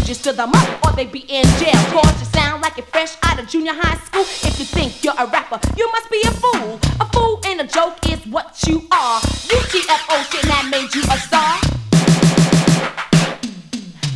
you 0.07 0.13
stood 0.13 0.35
them 0.35 0.51
up 0.53 0.85
or 0.85 0.95
they 0.95 1.05
be 1.05 1.19
in 1.29 1.45
jail. 1.59 1.79
Cause 1.91 2.19
you 2.19 2.25
sound 2.25 2.61
like 2.61 2.77
you're 2.77 2.85
fresh 2.87 3.15
out 3.23 3.39
of 3.39 3.47
junior 3.47 3.73
high 3.73 3.97
school. 4.05 4.21
If 4.21 4.59
you 4.59 4.65
think 4.65 5.03
you're 5.03 5.15
a 5.17 5.27
rapper, 5.27 5.59
you 5.77 5.89
must 5.91 6.09
be 6.09 6.21
a 6.25 6.31
fool. 6.31 6.79
A 6.99 7.05
fool 7.13 7.39
and 7.45 7.61
a 7.61 7.67
joke 7.67 7.97
is 8.09 8.25
what 8.27 8.61
you 8.67 8.85
are. 8.91 9.19
UTFO 9.21 10.15
shit 10.31 10.43
that 10.43 10.67
made 10.71 10.93
you 10.93 11.03
a 11.07 11.17
star. 11.17 11.55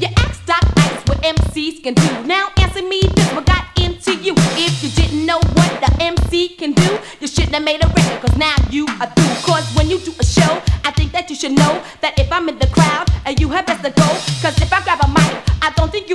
You 0.02 0.08
ask 0.18 0.46
Doc 0.46 0.64
Ice 0.78 1.04
what 1.08 1.22
MCs 1.24 1.84
can 1.84 1.94
do. 1.94 2.24
Now 2.28 2.50
answer 2.58 2.82
me 2.82 3.02
this, 3.16 3.34
what 3.34 3.46
got 3.46 3.66
into 3.80 4.16
you? 4.16 4.34
If 4.58 4.84
you 4.84 4.90
didn't 4.90 5.26
know 5.26 5.40
what 5.54 5.72
the 5.80 6.04
MC 6.04 6.50
can 6.50 6.74
do, 6.74 7.00
you 7.20 7.28
shouldn't 7.28 7.54
have 7.54 7.64
made 7.64 7.84
a 7.84 7.88
record, 7.88 8.22
cause 8.22 8.38
now 8.38 8.56
you 8.70 8.86
are 9.00 9.08
through. 9.08 9.36
Cause 9.46 9.66
when 9.76 9.90
you 9.90 10.00
do 10.00 10.14
a 10.20 10.26
show, 10.26 10.62
I 10.84 10.92
think 10.92 11.12
that 11.14 11.30
you 11.30 11.36
should 11.36 11.54
know 11.54 11.82
that 12.02 12.20
if 12.20 12.32
I'm 12.32 12.50
in 12.50 12.60
the 12.60 12.68
crowd, 12.68 13.08
and 13.28 13.38
you 13.42 13.50
have 13.50 13.66
best 13.66 13.84
to 13.84 13.92
go. 13.92 14.08
Cause 14.42 14.56
if 14.62 14.72
I 14.72 14.80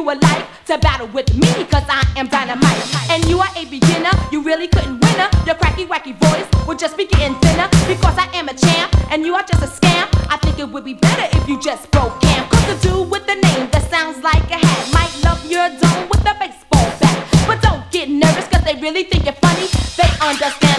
you 0.02 0.06
would 0.06 0.22
like 0.22 0.44
to 0.64 0.76
battle 0.78 1.06
with 1.14 1.32
me, 1.36 1.64
cause 1.70 1.86
I 1.88 2.02
am 2.16 2.26
dynamite. 2.26 2.82
And 3.08 3.24
you 3.26 3.38
are 3.38 3.50
a 3.54 3.64
beginner, 3.66 4.10
you 4.32 4.42
really 4.42 4.66
couldn't 4.66 4.98
win 4.98 5.14
her. 5.14 5.30
Your 5.46 5.54
cracky, 5.54 5.86
wacky 5.86 6.12
voice 6.18 6.66
will 6.66 6.74
just 6.74 6.96
be 6.96 7.06
getting 7.06 7.38
thinner. 7.38 7.68
Because 7.86 8.18
I 8.18 8.28
am 8.34 8.48
a 8.48 8.54
champ, 8.54 8.90
and 9.12 9.24
you 9.24 9.36
are 9.36 9.44
just 9.44 9.62
a 9.62 9.70
scam. 9.70 10.08
I 10.28 10.38
think 10.42 10.58
it 10.58 10.68
would 10.68 10.84
be 10.84 10.94
better 10.94 11.28
if 11.36 11.48
you 11.48 11.60
just 11.60 11.88
broke 11.92 12.20
camp. 12.20 12.50
Cause 12.50 12.66
the 12.66 12.88
dude 12.88 13.10
with 13.12 13.26
the 13.26 13.36
name 13.36 13.70
that 13.70 13.88
sounds 13.90 14.18
like 14.24 14.42
a 14.50 14.58
hat 14.58 14.82
might 14.92 15.14
love 15.22 15.38
your 15.48 15.68
dome 15.68 16.08
with 16.08 16.26
a 16.26 16.34
baseball 16.34 16.88
bat. 16.98 17.46
But 17.46 17.62
don't 17.62 17.88
get 17.92 18.10
nervous, 18.10 18.48
cause 18.48 18.64
they 18.64 18.74
really 18.80 19.04
think 19.04 19.24
you're 19.24 19.38
funny. 19.38 19.68
They 19.94 20.10
understand 20.18 20.71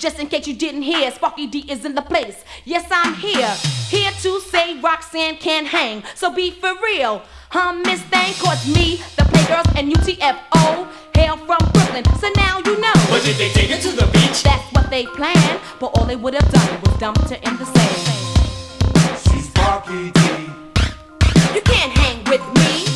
just 0.00 0.18
in 0.18 0.26
case 0.28 0.46
you 0.48 0.54
didn't 0.54 0.82
hear, 0.82 1.10
Sparky 1.10 1.46
D 1.46 1.64
is 1.68 1.84
in 1.84 1.94
the 1.94 2.02
place. 2.02 2.42
Yes, 2.64 2.88
I'm 2.90 3.14
here, 3.14 3.52
here 3.88 4.10
to 4.22 4.40
say 4.40 4.80
Roxanne 4.80 5.36
can't 5.36 5.66
hang. 5.66 6.02
So 6.14 6.32
be 6.32 6.50
for 6.50 6.72
real, 6.82 7.22
huh, 7.50 7.72
Miss 7.84 8.00
Thing? 8.02 8.32
Cause 8.40 8.66
me, 8.74 8.96
the 9.16 9.22
Playgirls, 9.24 9.78
and 9.78 9.92
UTFO 9.92 10.88
hail 11.14 11.36
from 11.36 11.58
Brooklyn. 11.72 12.04
So 12.18 12.28
now 12.36 12.58
you 12.64 12.80
know 12.80 12.92
But 13.10 13.22
did 13.24 13.36
they 13.36 13.50
take 13.50 13.70
it 13.70 13.82
to 13.82 13.90
the 13.90 14.06
beach? 14.12 14.42
that's 14.42 14.72
what 14.72 14.88
they 14.90 15.04
planned. 15.06 15.60
But 15.78 15.88
all 15.98 16.06
they 16.06 16.16
would 16.16 16.34
have 16.34 16.50
done 16.50 16.80
was 16.82 16.96
dumped 16.98 17.28
her 17.28 17.36
in 17.36 17.56
the 17.58 17.66
sand. 17.66 19.18
She's 19.28 19.46
Sparky 19.48 20.10
D. 20.12 20.20
You 21.54 21.60
can't 21.62 21.92
hang 21.92 22.24
with 22.24 22.40
me, 22.56 22.86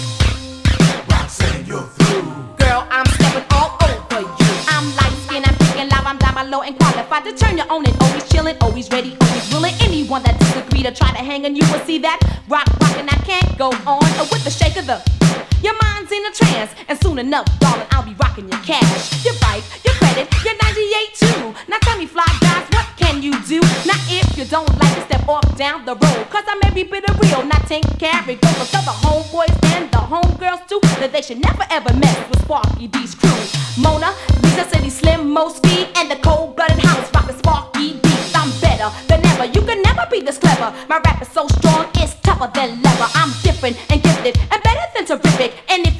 Roxanne, 1.11 1.66
you're 1.66 1.82
through. 1.82 2.23
girl. 2.56 2.87
I'm 2.90 3.04
stepping 3.06 3.44
all 3.52 3.76
over 3.82 4.20
you. 4.23 4.50
I'm 4.68 4.87
light 4.96 5.12
skinned, 5.26 5.44
I'm 5.46 5.54
picking 5.56 5.88
live, 5.90 6.06
I'm 6.06 6.18
down 6.18 6.50
low 6.50 6.62
and 6.62 6.78
qualified 7.14 7.38
to 7.38 7.44
turn 7.44 7.56
your 7.56 7.71
own 7.71 7.85
and 7.87 8.02
always 8.02 8.25
chillin', 8.25 8.61
always 8.61 8.90
ready, 8.90 9.16
always 9.21 9.52
willing. 9.52 9.75
Anyone 9.80 10.23
that 10.25 10.38
disagree 10.38 10.83
to 10.83 10.92
try 10.92 11.11
to 11.11 11.18
hang 11.18 11.44
on 11.44 11.54
you 11.54 11.62
will 11.73 11.80
see 11.80 11.99
that 11.99 12.18
rock, 12.49 12.66
rockin', 12.80 13.09
I 13.09 13.16
can't 13.25 13.59
go 13.59 13.71
on 13.87 14.00
with 14.30 14.44
the 14.44 14.50
shake 14.50 14.76
of 14.76 14.87
the. 14.87 15.23
Your 15.64 15.73
mind's 15.80 16.12
in 16.12 16.21
a 16.26 16.30
trance, 16.30 16.73
and 16.88 17.00
soon 17.00 17.18
enough, 17.18 17.47
darling, 17.59 17.87
I'll 17.92 18.04
be 18.04 18.12
rocking 18.21 18.47
your 18.50 18.61
cash, 18.61 19.25
your 19.25 19.33
bike, 19.40 19.64
your 19.83 19.94
credit, 19.94 20.28
your 20.44 20.52
98 20.61 21.14
too. 21.14 21.54
Now 21.68 21.78
tell 21.80 21.97
me, 21.97 22.04
fly 22.04 22.28
guys, 22.42 22.68
what 22.68 22.85
can 22.99 23.23
you 23.23 23.33
do? 23.49 23.62
Now 23.88 23.97
if 24.12 24.37
you 24.37 24.44
don't 24.44 24.68
like 24.78 24.99
it, 24.99 25.04
step 25.09 25.26
off 25.26 25.56
down 25.56 25.87
the 25.87 25.94
road, 25.97 26.28
cause 26.28 26.44
I'm 26.47 26.61
every 26.64 26.83
bit 26.83 27.09
of 27.09 27.18
real, 27.18 27.47
not 27.47 27.66
take 27.66 27.88
carry. 27.99 28.35
Go 28.35 28.49
for 28.61 28.76
the 28.76 28.92
homeboys 29.09 29.56
and 29.73 29.90
the 29.90 30.04
homegirls 30.04 30.68
too, 30.68 30.80
that 31.00 31.12
they 31.12 31.23
should 31.23 31.40
never 31.40 31.64
ever 31.71 31.94
mess 31.97 32.18
with 32.28 32.42
Sparky 32.42 32.87
D's 32.88 33.14
crew. 33.14 33.33
Mona, 33.80 34.12
Lisa 34.42 34.68
City 34.68 34.90
Slim, 34.90 35.33
Mosky, 35.35 35.88
and 35.97 36.11
the 36.11 36.16
cold-blooded 36.16 36.85
house 36.85 37.09
rockin' 37.14 37.38
Sparky 37.38 37.94
D's. 38.04 38.35
I'm 38.37 38.52
better 38.61 38.92
than 39.09 39.25
ever, 39.33 39.47
you 39.47 39.62
can 39.64 39.80
never 39.80 40.04
be 40.11 40.21
this 40.21 40.37
clever. 40.37 40.76
My 40.90 40.99
rap 40.99 41.23
is 41.23 41.28
so 41.28 41.49
strong, 41.56 41.88
it's 41.94 42.12
tougher 42.21 42.50
than 42.52 42.83
leather. 42.83 43.09
I'm 43.14 43.33
different 43.42 43.80
and 43.90 44.02
gifted 44.02 44.37
and 44.52 44.62
better 44.62 44.85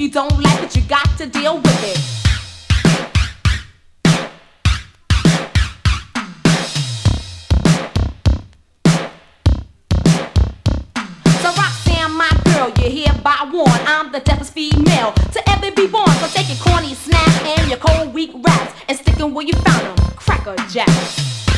you 0.05 0.11
don't 0.11 0.39
like 0.39 0.63
it, 0.63 0.77
you 0.77 0.83
got 0.83 1.09
to 1.17 1.27
deal 1.27 1.57
with 1.57 1.85
it. 1.85 1.97
So 11.41 11.49
Roxanne, 11.57 12.13
my 12.13 12.29
girl, 12.45 12.71
you're 12.79 12.91
hereby 12.91 13.49
warned. 13.51 13.71
I'm 13.87 14.13
the 14.13 14.21
deafest 14.21 14.53
female 14.53 15.13
to 15.33 15.49
ever 15.49 15.71
be 15.71 15.87
born. 15.87 16.11
So 16.21 16.27
take 16.27 16.49
your 16.49 16.59
corny 16.59 16.93
snap 16.93 17.27
and 17.57 17.71
your 17.71 17.79
cold 17.79 18.13
weak 18.13 18.33
raps 18.47 18.75
and 18.87 18.99
stick 18.99 19.19
'em 19.19 19.33
where 19.33 19.47
you 19.47 19.55
found 19.55 19.87
'em. 19.87 19.97
Cracker 20.17 20.57
jacks. 20.69 21.54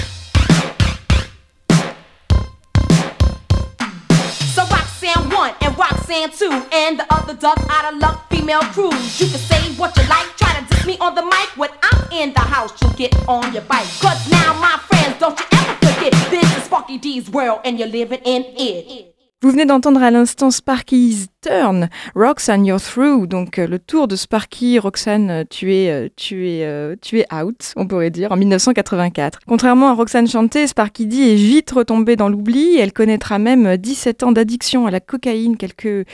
Roxanne 5.16 5.36
one 5.36 5.54
and 5.60 5.78
Roxanne 5.78 6.30
two 6.30 6.66
and 6.72 6.98
the 6.98 7.06
other 7.10 7.34
duck 7.34 7.58
out 7.70 7.92
of 7.92 8.00
luck 8.00 8.28
female 8.30 8.60
crews. 8.60 9.20
You 9.20 9.28
can 9.28 9.38
say 9.38 9.72
what 9.74 9.96
you 9.96 10.02
like, 10.08 10.26
try 10.36 10.58
to 10.58 10.66
diss 10.68 10.86
me 10.86 10.98
on 10.98 11.14
the 11.14 11.22
mic 11.22 11.56
when 11.56 11.70
I'm 11.82 12.12
in 12.12 12.32
the 12.32 12.40
house. 12.40 12.72
You'll 12.82 12.92
get 12.92 13.16
on 13.28 13.52
your 13.52 13.62
bike. 13.62 13.86
Cause 14.00 14.30
now, 14.30 14.58
my 14.60 14.78
friends, 14.86 15.18
don't 15.18 15.38
you 15.38 15.46
ever 15.52 15.74
forget. 15.86 16.12
This 16.30 16.56
is 16.56 16.64
Sparky 16.64 16.98
D's 16.98 17.30
world, 17.30 17.60
and 17.64 17.78
you're 17.78 17.88
living 17.88 18.20
in 18.24 18.44
it. 18.56 19.15
Vous 19.42 19.50
venez 19.50 19.66
d'entendre 19.66 20.02
à 20.02 20.10
l'instant 20.10 20.50
Sparky's 20.50 21.26
Turn, 21.42 21.90
Roxanne 22.14 22.64
You're 22.64 22.80
Through, 22.80 23.26
donc 23.26 23.58
euh, 23.58 23.66
le 23.66 23.78
tour 23.78 24.08
de 24.08 24.16
Sparky, 24.16 24.78
Roxanne, 24.78 25.30
euh, 25.30 25.44
tu 25.48 25.74
es, 25.74 25.90
euh, 25.90 26.08
tu, 26.16 26.48
es, 26.48 26.96
tu 27.02 27.20
es 27.20 27.26
out, 27.32 27.74
on 27.76 27.86
pourrait 27.86 28.08
dire, 28.08 28.32
en 28.32 28.36
1984. 28.36 29.40
Contrairement 29.46 29.88
à 29.88 29.92
Roxanne 29.92 30.26
Chanté, 30.26 30.66
Sparky 30.66 31.04
D 31.04 31.18
est 31.18 31.34
vite 31.34 31.70
retombée 31.70 32.16
dans 32.16 32.30
l'oubli, 32.30 32.78
elle 32.78 32.94
connaîtra 32.94 33.38
même 33.38 33.76
17 33.76 34.22
ans 34.22 34.32
d'addiction 34.32 34.86
à 34.86 34.90
la 34.90 35.00
cocaïne, 35.00 35.58
quelques, 35.58 36.06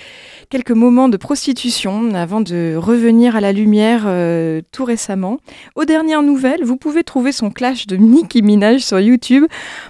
quelques 0.50 0.72
moments 0.72 1.08
de 1.08 1.16
prostitution 1.16 2.12
avant 2.14 2.40
de 2.40 2.74
revenir 2.76 3.36
à 3.36 3.40
la 3.40 3.52
lumière 3.52 4.02
tout 4.72 4.84
récemment. 4.84 5.38
Aux 5.76 5.84
dernières 5.84 6.22
nouvelles, 6.22 6.64
vous 6.64 6.76
pouvez 6.76 7.04
trouver 7.04 7.30
son 7.30 7.50
clash 7.50 7.86
de 7.86 7.96
Nicki 7.96 8.42
Minaj 8.42 8.80
sur 8.80 8.98
YouTube. 8.98 9.44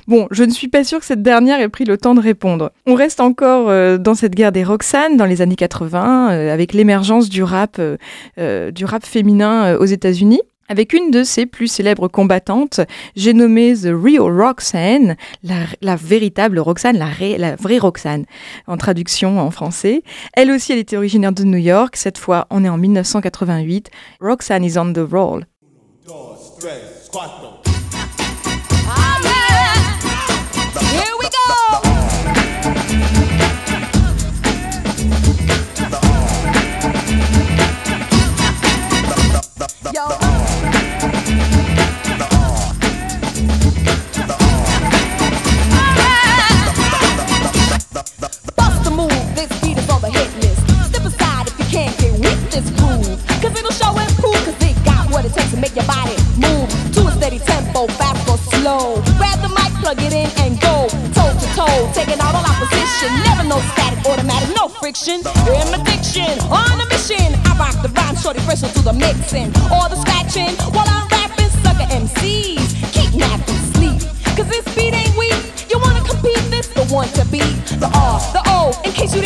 Bon, 0.06 0.28
je 0.30 0.44
ne 0.44 0.50
suis 0.50 0.68
pas 0.68 0.84
sûre 0.84 1.00
que 1.00 1.06
cette 1.06 1.22
dernière 1.22 1.60
ait 1.60 1.68
pris 1.70 1.84
le 1.84 1.96
temps 1.96 2.14
de 2.14 2.20
répondre. 2.20 2.72
On 2.86 2.94
reste 2.94 3.21
encore 3.22 3.68
euh, 3.68 3.98
dans 3.98 4.14
cette 4.14 4.34
guerre 4.34 4.52
des 4.52 4.64
Roxanne 4.64 5.16
dans 5.16 5.24
les 5.24 5.40
années 5.40 5.56
80, 5.56 6.32
euh, 6.32 6.52
avec 6.52 6.72
l'émergence 6.72 7.28
du 7.28 7.42
rap, 7.42 7.78
euh, 7.78 7.96
rap 8.82 9.04
féminin 9.06 9.76
aux 9.76 9.84
États-Unis. 9.84 10.40
Avec 10.68 10.94
une 10.94 11.10
de 11.10 11.22
ses 11.22 11.44
plus 11.44 11.66
célèbres 11.68 12.08
combattantes, 12.08 12.80
j'ai 13.14 13.34
nommé 13.34 13.74
The 13.74 13.88
Real 13.92 14.22
Roxanne, 14.22 15.16
la, 15.42 15.96
véritable 15.96 16.58
Roxanne, 16.58 16.98
la, 16.98 17.56
vraie 17.56 17.78
Roxanne, 17.78 18.24
en 18.66 18.76
traduction 18.78 19.38
en 19.38 19.50
français. 19.50 20.02
Elle 20.32 20.50
aussi, 20.50 20.72
elle 20.72 20.78
était 20.78 20.96
originaire 20.96 21.32
de 21.32 21.44
New 21.44 21.58
York. 21.58 21.96
Cette 21.96 22.16
fois, 22.16 22.46
on 22.48 22.64
est 22.64 22.70
en 22.70 22.78
1988. 22.78 23.90
Roxanne 24.20 24.64
is 24.64 24.78
on 24.78 24.92
the 24.92 25.00
roll. 25.10 25.44
Cause 53.42 53.58
it'll 53.58 53.74
show 53.74 53.90
and 53.98 54.14
prove, 54.22 54.38
cause 54.46 54.54
it 54.62 54.78
got 54.84 55.10
what 55.10 55.24
it 55.24 55.34
takes 55.34 55.50
to 55.50 55.56
make 55.56 55.74
your 55.74 55.84
body 55.84 56.14
move 56.38 56.70
to 56.94 57.00
a 57.08 57.10
steady 57.10 57.40
tempo, 57.40 57.88
fast 57.98 58.22
or 58.30 58.38
slow. 58.54 59.02
Grab 59.18 59.42
the 59.42 59.50
mic, 59.50 59.74
plug 59.82 59.98
it 59.98 60.14
in, 60.14 60.30
and 60.46 60.60
go 60.60 60.86
toe 61.10 61.34
to 61.34 61.46
toe, 61.58 61.90
taking 61.90 62.20
out 62.22 62.38
all 62.38 62.46
opposition. 62.46 63.10
Never 63.26 63.42
no 63.42 63.58
static, 63.74 63.98
automatic, 64.06 64.54
no 64.54 64.68
friction. 64.68 65.26
In 65.50 65.74
addiction, 65.74 66.30
on 66.54 66.78
a 66.78 66.86
mission. 66.86 67.34
I 67.42 67.58
rock 67.58 67.74
the 67.82 67.90
rhyme, 67.90 68.14
shorty 68.14 68.38
fresh 68.46 68.60
to 68.62 68.68
the 68.78 68.92
mixing. 68.92 69.50
Or 69.74 69.90
the 69.90 69.98
scratching 69.98 70.54
while 70.70 70.86
I'm 70.86 71.10
rapping, 71.10 71.50
sucker 71.66 71.90
MCs. 71.90 72.62
Keep 72.94 73.18
napping, 73.18 73.62
sleep. 73.74 73.98
Cause 74.38 74.46
this 74.46 74.62
beat 74.78 74.94
ain't 74.94 75.18
weak. 75.18 75.66
You 75.66 75.80
wanna 75.82 76.06
compete, 76.06 76.38
this 76.54 76.68
the 76.68 76.86
one 76.94 77.08
to 77.18 77.26
beat. 77.26 77.58
The 77.82 77.90
R, 77.90 78.22
the 78.30 78.42
O, 78.54 78.70
in 78.84 78.92
case 78.92 79.16
you 79.16 79.21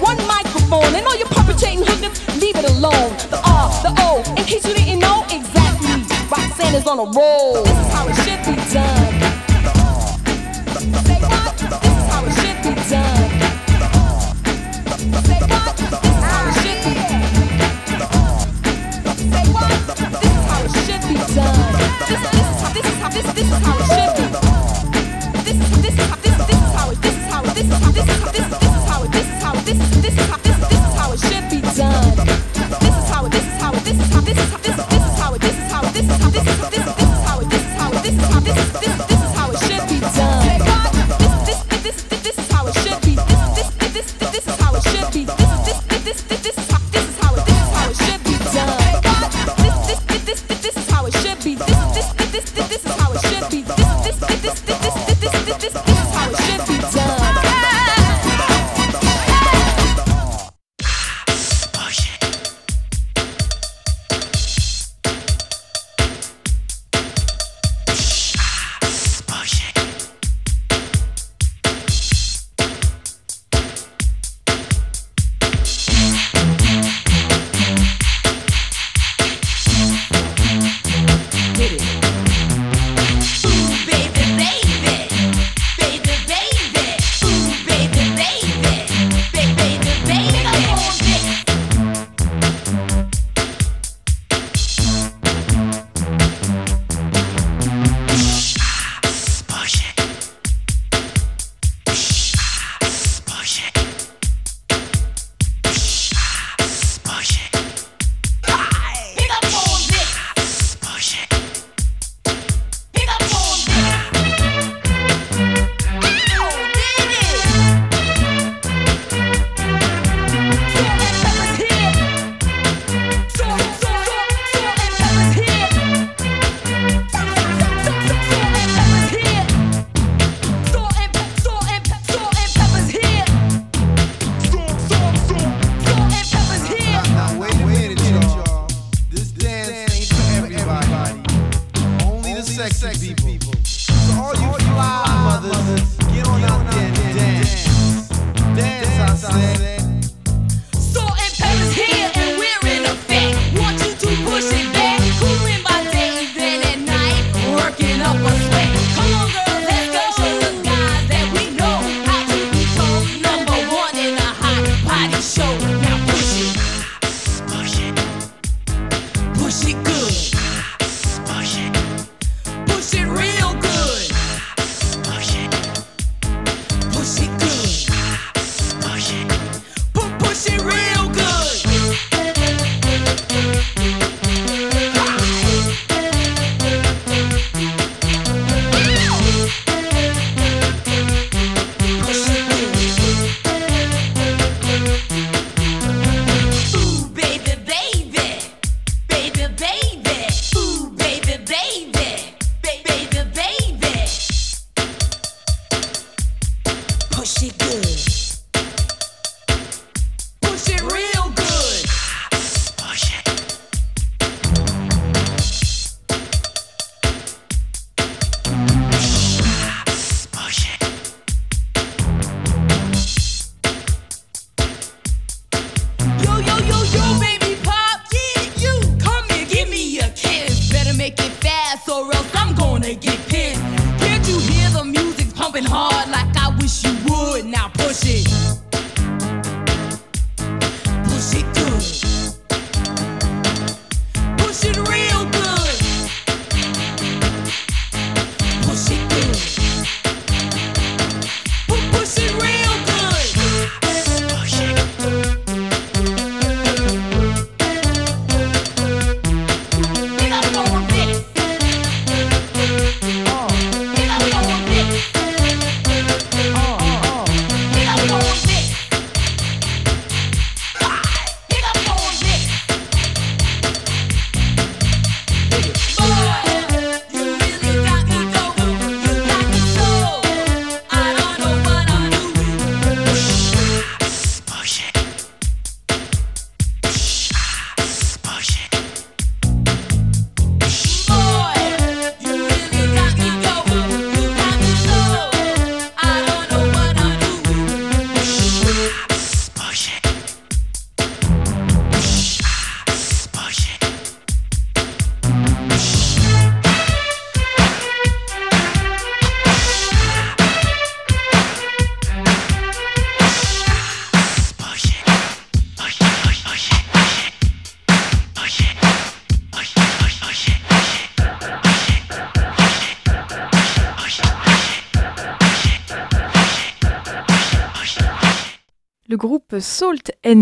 One 0.00 0.16
microphone. 0.26 0.94
And 0.94 1.06
all 1.06 1.16
you 1.16 1.24
perpetrating 1.26 1.80
hookers, 1.84 2.20
leave 2.40 2.56
it 2.56 2.64
alone. 2.70 3.16
The 3.30 3.40
R, 3.44 3.70
the 3.82 3.92
O, 4.02 4.22
in 4.36 4.44
case 4.44 4.66
you 4.66 4.74
didn't 4.74 4.98
know 5.00 5.24
exactly. 5.30 5.88
Roxanne 6.30 6.74
is 6.74 6.86
on 6.86 6.98
a 6.98 7.04
roll. 7.04 7.62
This 7.64 7.78
is 7.78 7.92
how 7.92 8.06
it 8.08 8.16
should 8.24 8.40
be 8.44 8.54
done. 8.72 9.14
Say 11.06 11.18
what? 11.22 11.56
This 11.56 11.96
is 11.96 12.06
how 12.12 12.24
it 12.26 12.34
should 12.38 12.58
be 12.62 12.74
done. 12.90 13.30
Say 15.24 15.40
what? 15.48 15.72
This 15.76 15.92
is 16.04 16.24
how 16.26 16.44
it? 16.46 16.60
This 20.22 20.32
is 20.36 20.44
how 20.50 20.60
it 20.64 20.72
should 20.84 21.02
be 21.08 21.16
done. 21.34 21.72
This, 22.08 22.22
this 22.34 22.46
is 22.50 22.58
how 22.62 22.70
this 22.74 22.86
is 22.86 22.98
how 23.00 23.10
this 23.10 23.26
this 23.32 23.48
is 23.48 23.60
how 23.64 23.76
it. 23.78 23.86
This 25.44 25.56
is 25.56 25.70
this 25.82 25.94
is 25.94 26.06
how 26.06 26.16
this 26.16 26.36
this 26.46 26.60
is 26.60 26.72
how 26.74 26.90
it 26.90 26.98
this 27.02 27.16
is 27.16 27.26
how 27.32 27.42
it 27.44 27.54
this 27.54 27.66
is 27.66 27.78
how 27.80 27.90
this 27.92 28.08
is 28.08 28.20
how 28.20 28.30
this 28.32 28.46
is 28.46 28.84
how 28.90 29.04
it 29.04 29.12
this 29.12 29.25
this, 29.66 29.78
this, 30.00 30.14
this. 30.14 30.55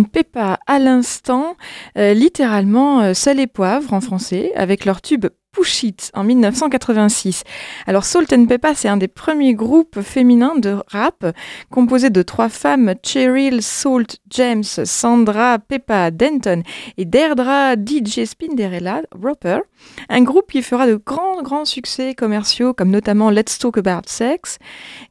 Peppa 0.05 0.59
à 0.67 0.79
l'instant, 0.79 1.57
euh, 1.99 2.15
littéralement 2.15 3.01
euh, 3.01 3.15
sel 3.15 3.39
et 3.41 3.47
poivre 3.47 3.93
en 3.93 4.01
français, 4.01 4.53
avec 4.55 4.85
leur 4.85 5.03
tube 5.03 5.27
Push 5.55 5.85
It 5.85 6.11
en 6.15 6.25
1986. 6.25 7.45
Alors 7.87 8.05
Salt 8.05 8.33
and 8.33 8.47
Peppa, 8.47 8.75
c'est 8.75 8.89
un 8.89 8.97
des 8.97 9.09
premiers 9.09 9.55
groupes 9.55 10.01
féminins 10.01 10.57
de 10.57 10.77
rap 10.89 11.25
composé 11.71 12.11
de 12.11 12.23
trois 12.23 12.49
femmes, 12.49 12.95
Cheryl, 13.05 13.63
Salt, 13.63 14.19
James, 14.31 14.65
Sandra, 14.65 15.61
Peppa 15.61 16.11
Denton 16.11 16.63
et 16.99 17.05
Deirdre 17.05 17.77
DJ 17.77 18.25
Spinderella 18.25 19.03
Roper. 19.13 19.61
Un 20.09 20.23
groupe 20.23 20.51
qui 20.51 20.63
fera 20.63 20.89
de 20.89 20.97
grands, 20.97 21.43
grands 21.43 21.65
succès 21.65 22.15
commerciaux 22.15 22.75
comme 22.75 22.91
notamment 22.91 23.31
Let's 23.31 23.59
Talk 23.59 23.79
About 23.79 24.07
Sex 24.07 24.59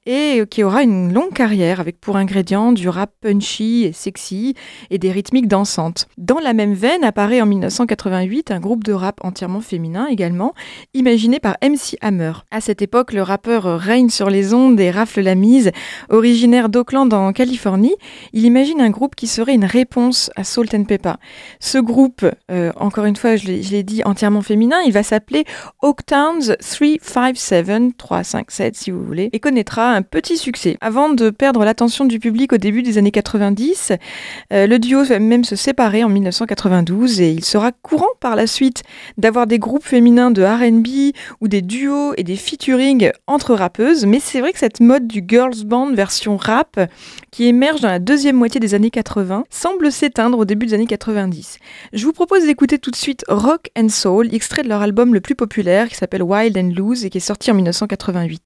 et 0.06 0.44
qui 0.50 0.64
aura 0.64 0.84
une 0.84 1.14
longue 1.14 1.34
carrière 1.34 1.80
avec 1.80 2.02
pour 2.02 2.18
ingrédients 2.18 2.74
du 2.74 2.90
rap 2.90 3.12
punchy 3.22 3.86
et 3.86 3.94
sexy 3.94 4.56
et 4.90 4.98
des 4.98 5.12
rythmiques 5.12 5.48
dansantes. 5.48 6.08
Dans 6.18 6.40
la 6.40 6.54
même 6.54 6.74
veine 6.74 7.06
apparaît 7.06 7.42
en 7.42 7.46
1988 7.46 8.52
un 8.52 8.60
groupe 8.60 8.84
de 8.84 8.92
rap 8.92 9.20
entièrement 9.24 9.62
féminin 9.62 10.08
également, 10.08 10.33
imaginé 10.94 11.40
par 11.40 11.58
MC 11.64 11.98
Hammer. 12.02 12.34
À 12.52 12.62
cette 12.62 12.82
époque, 12.82 13.14
le 13.14 13.22
rappeur 13.22 13.64
règne 13.80 14.10
sur 14.10 14.30
les 14.30 14.54
ondes 14.54 14.80
et 14.80 14.92
rafle 14.92 15.22
la 15.22 15.36
mise. 15.36 15.72
Originaire 16.10 16.70
d'Oakland 16.70 17.14
en 17.14 17.32
Californie, 17.34 17.96
il 18.34 18.46
imagine 18.46 18.82
un 18.82 18.90
groupe 18.90 19.16
qui 19.16 19.28
serait 19.28 19.56
une 19.56 19.66
réponse 19.66 20.32
à 20.36 20.44
Salt 20.44 20.76
and 20.76 20.86
Peppa. 20.86 21.18
Ce 21.60 21.78
groupe, 21.78 22.26
euh, 22.52 22.72
encore 22.76 23.06
une 23.06 23.16
fois, 23.16 23.36
je 23.36 23.48
l'ai 23.48 23.84
dit, 23.84 24.02
entièrement 24.06 24.42
féminin, 24.42 24.78
il 24.86 24.92
va 24.92 25.04
s'appeler 25.04 25.46
Oaktowns 25.82 26.56
357, 26.60 27.98
357 27.98 28.76
si 28.76 28.92
vous 28.92 29.04
voulez, 29.04 29.30
et 29.34 29.40
connaîtra 29.40 29.92
un 29.92 30.02
petit 30.02 30.38
succès. 30.38 30.78
Avant 30.82 31.10
de 31.10 31.30
perdre 31.30 31.64
l'attention 31.64 32.06
du 32.06 32.20
public 32.20 32.54
au 32.54 32.58
début 32.58 32.84
des 32.84 32.98
années 32.98 33.12
90, 33.12 33.94
euh, 34.52 34.68
le 34.68 34.80
duo 34.80 35.04
va 35.04 35.20
même 35.20 35.44
se 35.44 35.56
séparer 35.56 36.04
en 36.04 36.10
1992 36.10 37.22
et 37.22 37.32
il 37.32 37.46
sera 37.46 37.72
courant 37.72 38.08
par 38.20 38.36
la 38.36 38.48
suite 38.48 38.84
d'avoir 39.18 39.48
des 39.48 39.60
groupes 39.60 39.84
féminins 39.84 40.23
de 40.32 40.44
R&B 40.44 41.16
ou 41.42 41.48
des 41.48 41.62
duos 41.62 42.14
et 42.18 42.24
des 42.24 42.36
featuring 42.36 43.12
entre 43.28 43.54
rappeuses, 43.56 44.06
mais 44.06 44.20
c'est 44.20 44.40
vrai 44.40 44.54
que 44.54 44.60
cette 44.60 44.80
mode 44.80 45.08
du 45.08 45.24
girls 45.28 45.66
band 45.66 45.94
version 45.94 46.38
rap 46.38 46.80
qui 47.32 47.46
émerge 47.46 47.82
dans 47.82 47.90
la 47.90 48.00
deuxième 48.00 48.36
moitié 48.36 48.60
des 48.60 48.74
années 48.74 48.92
80 48.92 49.46
semble 49.50 49.92
s'éteindre 49.92 50.38
au 50.38 50.46
début 50.46 50.66
des 50.66 50.74
années 50.74 50.88
90. 50.88 51.58
Je 51.94 52.06
vous 52.06 52.14
propose 52.14 52.46
d'écouter 52.46 52.80
tout 52.80 52.92
de 52.92 52.96
suite 52.96 53.24
Rock 53.28 53.70
and 53.78 53.90
Soul, 53.90 54.34
extrait 54.34 54.64
de 54.64 54.70
leur 54.70 54.82
album 54.82 55.14
le 55.14 55.22
plus 55.22 55.36
populaire 55.36 55.90
qui 55.90 55.96
s'appelle 55.96 56.24
Wild 56.24 56.58
and 56.58 56.72
Loose 56.76 57.06
et 57.06 57.10
qui 57.10 57.18
est 57.18 57.22
sorti 57.22 57.52
en 57.52 57.56
1988. 57.56 58.42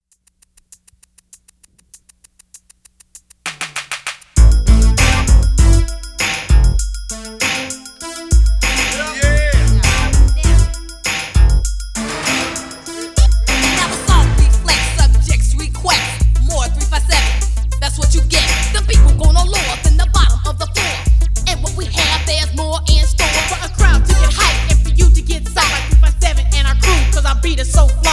So 27.77 28.06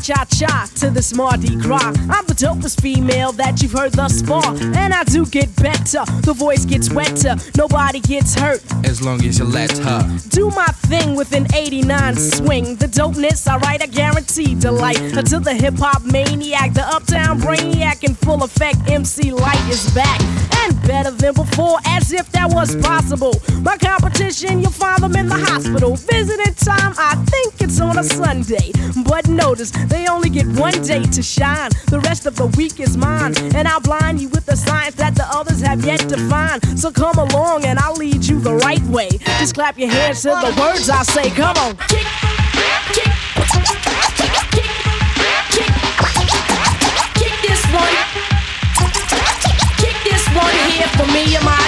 cha 0.00 0.24
cha 0.24 0.66
to 0.76 0.90
this 0.90 1.14
Mardi 1.14 1.56
Gras. 1.56 1.92
I'm 2.10 2.24
the 2.26 2.34
dopest 2.34 2.80
female 2.80 3.32
that 3.32 3.60
you've 3.62 3.72
heard 3.72 3.92
thus 3.92 4.22
far. 4.22 4.54
And 4.74 4.94
I 4.94 5.04
do 5.04 5.26
get 5.26 5.54
better. 5.56 6.04
The 6.22 6.32
voice 6.34 6.64
gets 6.64 6.90
wetter. 6.90 7.36
Nobody 7.56 8.00
gets 8.00 8.34
hurt. 8.34 8.62
as 8.84 9.02
long 9.02 9.22
as 9.24 9.38
you 9.38 9.44
let 9.44 9.76
her. 9.78 10.18
Do 10.30 10.50
my 10.50 10.66
thing 10.88 11.14
with 11.14 11.32
an 11.32 11.46
89 11.54 12.16
swing. 12.16 12.76
The 12.76 12.86
dopeness, 12.86 13.46
alright, 13.46 13.82
I 13.82 13.86
guarantee 13.86 14.54
delight. 14.54 15.00
Until 15.00 15.40
the 15.40 15.54
hip 15.54 15.74
hop 15.78 16.02
maniac, 16.04 16.72
the 16.74 16.86
uptown 16.86 17.40
brainiac 17.40 18.02
in 18.04 18.14
full 18.14 18.42
effect, 18.42 18.78
MC 18.90 19.30
Lyte 19.32 19.68
is 19.68 19.92
back. 19.94 20.20
And 20.62 20.80
better 20.82 21.10
than 21.10 21.34
before, 21.34 21.78
as 21.86 22.12
if 22.12 22.30
that 22.32 22.50
was 22.50 22.74
possible. 22.76 23.34
My 23.62 23.76
competition, 23.76 24.60
you'll 24.60 24.70
find 24.72 25.02
them 25.02 25.14
in 25.16 25.28
the 25.28 25.38
hospital. 25.38 25.96
Visiting 25.96 26.54
time, 26.54 26.94
I 26.98 27.14
think 27.30 27.60
it's 27.60 27.80
on 27.80 27.98
a 27.98 28.04
Sunday. 28.04 28.72
But 29.04 29.28
notice, 29.28 29.70
they 29.90 30.06
only 30.06 30.30
get 30.30 30.46
one 30.46 30.80
day 30.82 31.02
to 31.02 31.22
shine. 31.22 31.70
The 31.88 32.00
rest 32.00 32.24
of 32.24 32.36
the 32.36 32.46
week 32.56 32.80
is 32.80 32.96
mine. 32.96 33.36
And 33.54 33.68
I'll 33.68 33.80
blind 33.80 34.20
you 34.20 34.28
with 34.28 34.46
the 34.46 34.56
signs 34.56 34.94
that 34.94 35.14
the 35.14 35.26
others 35.26 35.60
have 35.60 35.84
yet 35.84 36.00
to 36.08 36.16
find. 36.28 36.58
So 36.78 36.90
come 36.90 37.18
along 37.18 37.64
and 37.64 37.78
I'll 37.78 37.94
lead 37.94 38.24
you 38.24 38.40
the 38.40 38.54
right 38.54 38.82
way. 38.84 39.10
Just 39.38 39.54
clap 39.54 39.78
your 39.78 39.90
hands 39.90 40.22
to 40.22 40.28
the 40.28 40.54
words 40.58 40.88
I 40.88 41.02
say. 41.02 41.30
Come 41.30 41.56
on. 41.58 41.76
Kick, 41.88 42.06
kick, 42.56 42.82
kick, 42.94 43.12
kick, 43.50 43.80
kick, 45.50 45.74
kick 47.14 47.34
this 47.42 47.64
one. 47.72 48.09
One 50.34 50.54
here 50.70 50.86
for 50.94 51.06
me 51.12 51.34
and 51.34 51.44
my 51.44 51.58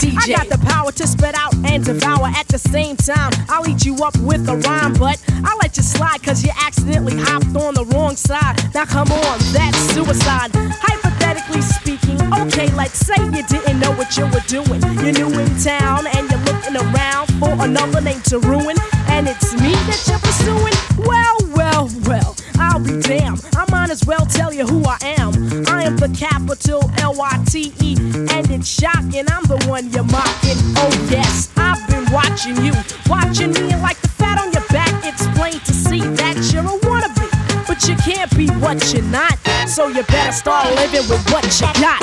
DJ. 0.00 0.16
I 0.16 0.26
got 0.36 0.48
the 0.48 0.58
power 0.66 0.90
to 0.92 1.06
spit 1.06 1.34
out 1.34 1.54
and 1.64 1.84
devour 1.84 2.26
at 2.26 2.48
the 2.48 2.58
same 2.58 2.96
time. 2.96 3.32
I'll 3.48 3.68
eat 3.68 3.84
you 3.84 3.96
up 4.02 4.16
with 4.18 4.48
a 4.48 4.56
rhyme, 4.56 4.94
but 4.94 5.22
I'll 5.44 5.58
let 5.58 5.76
you 5.76 5.82
slide 5.82 6.22
cause 6.22 6.42
you 6.42 6.50
accidentally 6.58 7.16
hopped 7.16 7.54
on 7.54 7.74
the 7.74 7.84
wrong 7.92 8.16
side. 8.16 8.56
Now 8.74 8.86
come 8.86 9.12
on, 9.12 9.38
that's 9.52 9.78
suicide. 9.94 10.50
Hypothetically 10.54 11.60
speaking, 11.60 12.18
okay, 12.32 12.72
let's 12.74 12.98
say 12.98 13.16
you 13.18 13.42
didn't 13.46 13.78
know 13.78 13.92
what 13.92 14.16
you 14.16 14.24
were 14.26 14.46
doing. 14.48 14.80
You're 15.04 15.12
new 15.12 15.38
in 15.38 15.50
town 15.58 16.06
and 16.06 16.30
you're 16.30 16.40
looking 16.48 16.76
around 16.76 17.28
for 17.38 17.52
another 17.62 18.00
name 18.00 18.20
to 18.32 18.38
ruin. 18.38 18.76
And 19.08 19.28
it's 19.28 19.52
me 19.54 19.72
that 19.88 20.02
you're 20.08 20.18
pursuing? 20.18 20.74
Well, 21.06 21.36
well, 21.54 21.90
well, 22.08 22.36
I'll 22.72 22.80
be 22.80 22.98
damned. 23.02 23.44
I 23.54 23.70
might 23.70 23.90
as 23.90 24.02
well 24.06 24.24
tell 24.24 24.50
you 24.50 24.66
who 24.66 24.82
I 24.86 24.96
am. 25.18 25.34
I 25.68 25.82
am 25.84 25.98
the 25.98 26.08
capital 26.08 26.90
L 26.96 27.12
Y 27.14 27.44
T 27.46 27.70
E, 27.82 27.96
and 28.32 28.50
it's 28.50 28.66
shocking. 28.66 29.26
I'm 29.28 29.44
the 29.44 29.62
one 29.68 29.90
you're 29.90 30.04
mocking. 30.04 30.56
Oh 30.80 30.88
yes, 31.10 31.52
I've 31.58 31.86
been 31.90 32.10
watching 32.10 32.56
you, 32.64 32.72
watching 33.10 33.52
me, 33.52 33.72
and 33.72 33.82
like 33.82 34.00
the 34.00 34.08
fat 34.08 34.40
on 34.40 34.52
your 34.54 34.64
back, 34.68 34.88
it's 35.04 35.26
plain 35.36 35.60
to 35.60 35.72
see 35.74 36.00
that 36.00 36.36
you're 36.50 36.64
a 36.64 36.78
wannabe. 36.88 37.28
But 37.68 37.86
you 37.86 37.94
can't 37.96 38.34
be 38.34 38.48
what 38.64 38.80
you're 38.94 39.02
not, 39.02 39.36
so 39.68 39.88
you 39.88 40.02
better 40.04 40.32
start 40.32 40.74
living 40.74 41.06
with 41.10 41.30
what 41.30 41.44
you 41.60 41.68
got. 41.78 42.00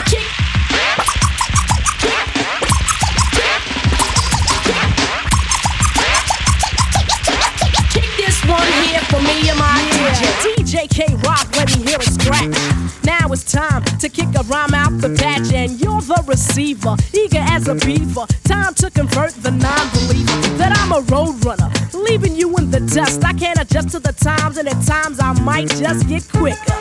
Kick 7.89 8.09
this 8.17 8.45
one 8.45 8.67
here 8.85 9.01
for 9.09 9.19
me 9.21 9.49
and 9.49 9.57
my 9.57 9.81
DJ. 9.89 10.58
DJ 10.58 10.58
K 10.69 11.15
Rock, 11.25 11.49
let 11.55 11.75
me 11.75 11.83
hear 11.83 11.97
it 11.97 12.03
scratch. 12.03 12.53
Now 13.03 13.31
it's 13.31 13.43
time 13.43 13.83
to 13.97 14.07
kick 14.07 14.27
a 14.35 14.43
rhyme 14.43 14.75
out 14.75 15.01
the 15.01 15.09
patch, 15.09 15.51
and 15.51 15.81
you're 15.81 15.99
the 16.01 16.23
receiver, 16.27 16.95
eager 17.11 17.39
as 17.39 17.67
a 17.67 17.73
beaver. 17.73 18.27
Time 18.43 18.75
to 18.75 18.91
convert 18.91 19.31
the 19.31 19.49
non-believer 19.49 20.57
that 20.57 20.77
I'm 20.77 20.91
a 20.91 21.01
road 21.09 21.43
runner, 21.43 21.71
leaving 21.93 22.35
you 22.35 22.55
in 22.57 22.69
the 22.69 22.81
dust. 22.81 23.25
I 23.25 23.33
can't 23.33 23.59
adjust 23.59 23.89
to 23.89 23.99
the 23.99 24.13
times, 24.13 24.57
and 24.57 24.67
at 24.67 24.79
times 24.85 25.19
I 25.19 25.33
might 25.41 25.69
just 25.69 26.07
get 26.07 26.29
quicker 26.29 26.77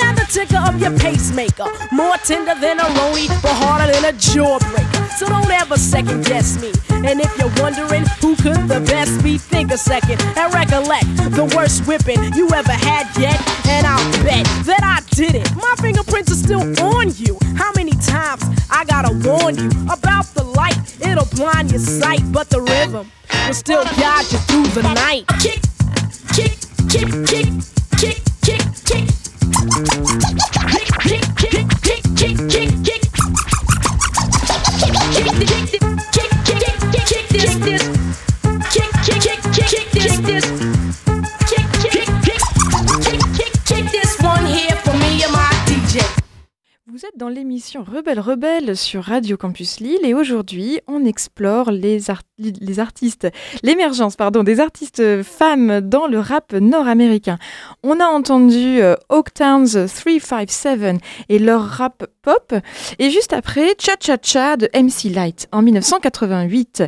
than 0.00 0.14
the 0.14 0.26
ticker 0.30 0.62
of 0.66 0.80
your 0.80 0.98
pacemaker. 0.98 1.66
More 1.92 2.16
tender 2.24 2.54
than 2.58 2.80
a 2.80 2.84
roni, 2.84 3.28
but 3.42 3.52
harder 3.52 3.92
than 3.92 4.06
a 4.06 4.16
jawbreaker. 4.16 5.10
So 5.18 5.28
don't 5.28 5.50
ever 5.50 5.76
second 5.76 6.24
guess 6.24 6.60
me. 6.60 6.72
And 6.90 7.20
if 7.20 7.36
you're 7.38 7.52
wondering 7.62 8.04
who 8.20 8.34
could 8.36 8.68
the 8.68 8.80
best 8.80 9.22
be, 9.22 9.38
think 9.38 9.70
a 9.70 9.78
second 9.78 10.20
and 10.36 10.52
recollect 10.52 11.06
the 11.36 11.44
worst 11.56 11.86
whipping 11.86 12.22
you 12.34 12.48
ever 12.50 12.72
had 12.72 13.06
yet. 13.16 13.25
And 13.68 13.86
I'll 13.86 14.12
bet 14.24 14.46
that 14.66 14.82
I 14.82 15.02
did 15.14 15.34
it. 15.34 15.54
My 15.56 15.74
fingerprints 15.80 16.30
are 16.32 16.34
still 16.34 16.60
on 16.82 17.10
you. 17.16 17.38
How 17.56 17.72
many 17.74 17.92
times 17.92 18.42
I 18.70 18.84
gotta 18.84 19.12
warn 19.28 19.56
you 19.56 19.70
about 19.90 20.26
the 20.34 20.44
light? 20.44 20.76
It'll 21.00 21.26
blind 21.36 21.70
your 21.70 21.80
sight, 21.80 22.22
but 22.32 22.48
the 22.50 22.60
rhythm 22.60 23.10
will 23.46 23.54
still 23.54 23.84
guide 23.84 24.26
you 24.30 24.38
through 24.38 24.68
the 24.68 24.82
night. 24.82 25.26
Kick, 25.40 25.60
kick, 26.34 26.58
kick, 26.88 27.08
kick, 27.26 27.48
kick, 27.98 28.22
kick, 28.42 28.62
kick. 28.84 29.08
Kick, 29.66 29.82
kick, 30.72 31.24
kick, 31.36 31.36
kick, 31.36 31.45
dans 47.16 47.28
l'émission 47.30 47.82
Rebelle 47.82 48.20
Rebelle 48.20 48.76
sur 48.76 49.02
Radio 49.04 49.38
Campus 49.38 49.80
Lille 49.80 50.04
et 50.04 50.12
aujourd'hui 50.12 50.80
on 50.86 51.04
explore 51.06 51.70
les, 51.70 52.10
art- 52.10 52.20
les 52.38 52.78
artistes, 52.78 53.28
l'émergence 53.62 54.16
pardon 54.16 54.42
des 54.42 54.60
artistes 54.60 55.22
femmes 55.22 55.80
dans 55.80 56.06
le 56.08 56.18
rap 56.18 56.52
nord-américain. 56.52 57.38
On 57.82 58.00
a 58.00 58.04
entendu 58.04 58.82
euh, 58.82 58.96
Oaktown's 59.08 59.72
357 59.72 61.00
et 61.30 61.38
leur 61.38 61.62
rap 61.62 62.04
pop 62.20 62.54
et 62.98 63.10
juste 63.10 63.32
après 63.32 63.74
Cha 63.78 63.94
Cha 63.98 64.18
Cha 64.20 64.56
de 64.58 64.68
MC 64.74 65.04
Light 65.14 65.48
en 65.52 65.62
1988. 65.62 66.84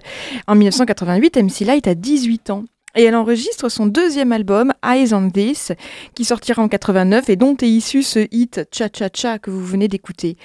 En 0.46 0.54
1988, 0.54 1.36
MC 1.38 1.60
Light 1.64 1.86
a 1.88 1.94
18 1.94 2.50
ans. 2.50 2.64
Et 2.98 3.04
elle 3.04 3.14
enregistre 3.14 3.68
son 3.68 3.86
deuxième 3.86 4.32
album, 4.32 4.72
Eyes 4.84 5.14
on 5.14 5.30
This, 5.30 5.70
qui 6.16 6.24
sortira 6.24 6.60
en 6.60 6.66
89 6.66 7.30
et 7.30 7.36
dont 7.36 7.56
est 7.56 7.68
issu 7.68 8.02
ce 8.02 8.26
hit 8.32 8.62
Cha 8.72 8.88
Cha 8.92 9.08
Cha 9.14 9.38
que 9.38 9.52
vous 9.52 9.64
venez 9.64 9.86
d'écouter. 9.86 10.36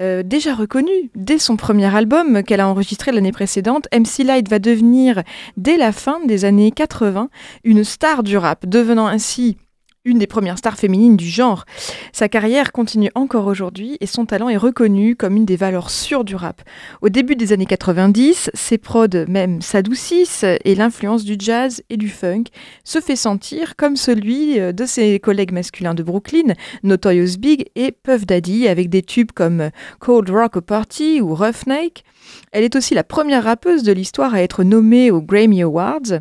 Euh, 0.00 0.22
déjà 0.22 0.54
reconnue 0.54 1.10
dès 1.14 1.38
son 1.38 1.56
premier 1.56 1.96
album 1.96 2.42
qu'elle 2.42 2.60
a 2.60 2.68
enregistré 2.68 3.10
l'année 3.10 3.32
précédente, 3.32 3.88
MC 3.90 4.22
Light 4.22 4.50
va 4.50 4.58
devenir, 4.58 5.22
dès 5.56 5.78
la 5.78 5.92
fin 5.92 6.20
des 6.26 6.44
années 6.44 6.72
80, 6.72 7.30
une 7.64 7.84
star 7.84 8.22
du 8.22 8.36
rap, 8.36 8.66
devenant 8.66 9.06
ainsi 9.06 9.56
une 10.04 10.18
des 10.18 10.26
premières 10.26 10.58
stars 10.58 10.76
féminines 10.76 11.16
du 11.16 11.26
genre. 11.26 11.64
Sa 12.12 12.28
carrière 12.28 12.72
continue 12.72 13.10
encore 13.14 13.46
aujourd'hui 13.46 13.96
et 14.00 14.06
son 14.06 14.26
talent 14.26 14.50
est 14.50 14.56
reconnu 14.56 15.16
comme 15.16 15.36
une 15.36 15.46
des 15.46 15.56
valeurs 15.56 15.88
sûres 15.88 16.24
du 16.24 16.36
rap. 16.36 16.62
Au 17.00 17.08
début 17.08 17.36
des 17.36 17.52
années 17.52 17.64
90, 17.64 18.50
ses 18.52 18.78
prods 18.78 19.26
même 19.28 19.62
s'adoucissent 19.62 20.44
et 20.44 20.74
l'influence 20.74 21.24
du 21.24 21.36
jazz 21.38 21.82
et 21.88 21.96
du 21.96 22.10
funk 22.10 22.44
se 22.84 23.00
fait 23.00 23.16
sentir 23.16 23.76
comme 23.76 23.96
celui 23.96 24.60
euh, 24.60 24.72
de 24.72 24.84
ses 24.84 25.18
collègues 25.20 25.52
masculins 25.52 25.94
de 25.94 26.02
Brooklyn, 26.02 26.52
Notorious 26.82 27.38
Big 27.38 27.70
et 27.74 27.90
Puff 27.90 28.26
Daddy 28.26 28.68
avec 28.68 28.90
des 28.90 29.02
tubes 29.02 29.32
comme 29.34 29.70
Cold 30.00 30.28
Rock 30.28 30.60
Party 30.60 31.22
ou 31.22 31.34
Roughneck. 31.34 32.04
Elle 32.52 32.64
est 32.64 32.76
aussi 32.76 32.94
la 32.94 33.04
première 33.04 33.44
rappeuse 33.44 33.82
de 33.82 33.92
l'histoire 33.92 34.34
à 34.34 34.42
être 34.42 34.64
nommée 34.64 35.10
aux 35.10 35.22
Grammy 35.22 35.62
Awards. 35.62 36.20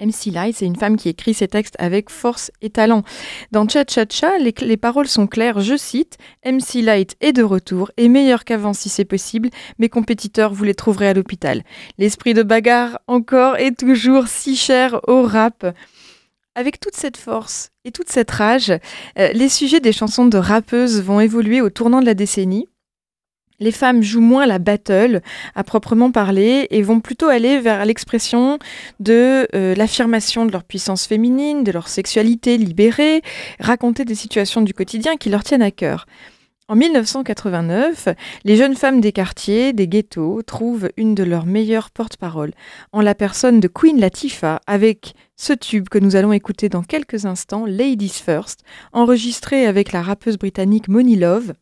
MC 0.00 0.32
Light, 0.32 0.56
c'est 0.56 0.66
une 0.66 0.76
femme 0.76 0.96
qui 0.96 1.08
écrit 1.08 1.34
ses 1.34 1.48
textes 1.48 1.76
avec 1.78 2.10
force 2.10 2.50
et 2.60 2.70
talent. 2.70 3.02
Dans 3.52 3.68
Cha 3.68 3.84
Cha 3.88 4.04
Cha, 4.08 4.38
les, 4.38 4.54
les 4.60 4.76
paroles 4.76 5.08
sont 5.08 5.26
claires, 5.26 5.60
je 5.60 5.76
cite 5.76 6.18
MC 6.44 6.82
Light 6.82 7.16
est 7.20 7.32
de 7.32 7.42
retour 7.42 7.90
et 7.96 8.08
meilleur 8.08 8.44
qu'avant 8.44 8.72
si 8.72 8.88
c'est 8.88 9.04
possible. 9.04 9.50
Mes 9.78 9.88
compétiteurs, 9.88 10.52
vous 10.52 10.64
les 10.64 10.74
trouverez 10.74 11.08
à 11.08 11.14
l'hôpital. 11.14 11.62
L'esprit 11.98 12.34
de 12.34 12.42
bagarre, 12.42 12.98
encore 13.06 13.58
et 13.58 13.72
toujours 13.72 14.26
si 14.28 14.56
cher 14.56 15.00
au 15.08 15.22
rap. 15.22 15.66
Avec 16.54 16.80
toute 16.80 16.96
cette 16.96 17.16
force 17.16 17.70
et 17.84 17.92
toute 17.92 18.10
cette 18.10 18.30
rage, 18.30 18.70
euh, 19.18 19.32
les 19.32 19.48
sujets 19.48 19.80
des 19.80 19.92
chansons 19.92 20.26
de 20.26 20.36
rappeuses 20.36 21.00
vont 21.00 21.20
évoluer 21.20 21.62
au 21.62 21.70
tournant 21.70 22.00
de 22.00 22.06
la 22.06 22.14
décennie. 22.14 22.68
Les 23.62 23.70
femmes 23.70 24.02
jouent 24.02 24.20
moins 24.20 24.44
la 24.44 24.58
battle 24.58 25.22
à 25.54 25.62
proprement 25.62 26.10
parler 26.10 26.66
et 26.70 26.82
vont 26.82 26.98
plutôt 26.98 27.28
aller 27.28 27.60
vers 27.60 27.84
l'expression 27.84 28.58
de 28.98 29.46
euh, 29.54 29.76
l'affirmation 29.76 30.44
de 30.46 30.50
leur 30.50 30.64
puissance 30.64 31.06
féminine, 31.06 31.62
de 31.62 31.70
leur 31.70 31.86
sexualité 31.86 32.58
libérée, 32.58 33.22
raconter 33.60 34.04
des 34.04 34.16
situations 34.16 34.62
du 34.62 34.74
quotidien 34.74 35.16
qui 35.16 35.30
leur 35.30 35.44
tiennent 35.44 35.62
à 35.62 35.70
cœur. 35.70 36.06
En 36.66 36.74
1989, 36.74 38.08
les 38.42 38.56
jeunes 38.56 38.74
femmes 38.74 39.00
des 39.00 39.12
quartiers, 39.12 39.72
des 39.72 39.86
ghettos, 39.86 40.42
trouvent 40.42 40.88
une 40.96 41.14
de 41.14 41.22
leurs 41.22 41.46
meilleures 41.46 41.90
porte-paroles, 41.90 42.52
en 42.90 43.00
la 43.00 43.14
personne 43.14 43.60
de 43.60 43.68
Queen 43.68 44.00
Latifah, 44.00 44.60
avec 44.66 45.14
ce 45.36 45.52
tube 45.52 45.88
que 45.88 45.98
nous 45.98 46.16
allons 46.16 46.32
écouter 46.32 46.68
dans 46.68 46.82
quelques 46.82 47.26
instants, 47.26 47.64
Ladies 47.64 48.08
First, 48.24 48.64
enregistré 48.92 49.66
avec 49.66 49.92
la 49.92 50.02
rappeuse 50.02 50.38
britannique 50.38 50.88
Money 50.88 51.14
Love, 51.14 51.52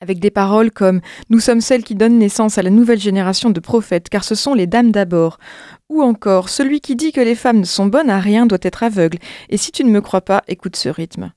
avec 0.00 0.20
des 0.20 0.30
paroles 0.30 0.70
comme 0.70 1.00
Nous 1.28 1.40
sommes 1.40 1.60
celles 1.60 1.82
qui 1.82 1.94
donnent 1.94 2.18
naissance 2.18 2.58
à 2.58 2.62
la 2.62 2.70
nouvelle 2.70 3.00
génération 3.00 3.50
de 3.50 3.60
prophètes, 3.60 4.08
car 4.08 4.24
ce 4.24 4.34
sont 4.34 4.54
les 4.54 4.66
dames 4.66 4.92
d'abord. 4.92 5.38
Ou 5.88 6.02
encore 6.02 6.48
Celui 6.48 6.80
qui 6.80 6.94
dit 6.96 7.12
que 7.12 7.20
les 7.20 7.34
femmes 7.34 7.60
ne 7.60 7.64
sont 7.64 7.86
bonnes 7.86 8.10
à 8.10 8.20
rien 8.20 8.46
doit 8.46 8.58
être 8.62 8.82
aveugle, 8.82 9.18
et 9.48 9.56
si 9.56 9.72
tu 9.72 9.84
ne 9.84 9.90
me 9.90 10.00
crois 10.00 10.20
pas, 10.20 10.42
écoute 10.46 10.76
ce 10.76 10.88
rythme. 10.88 11.32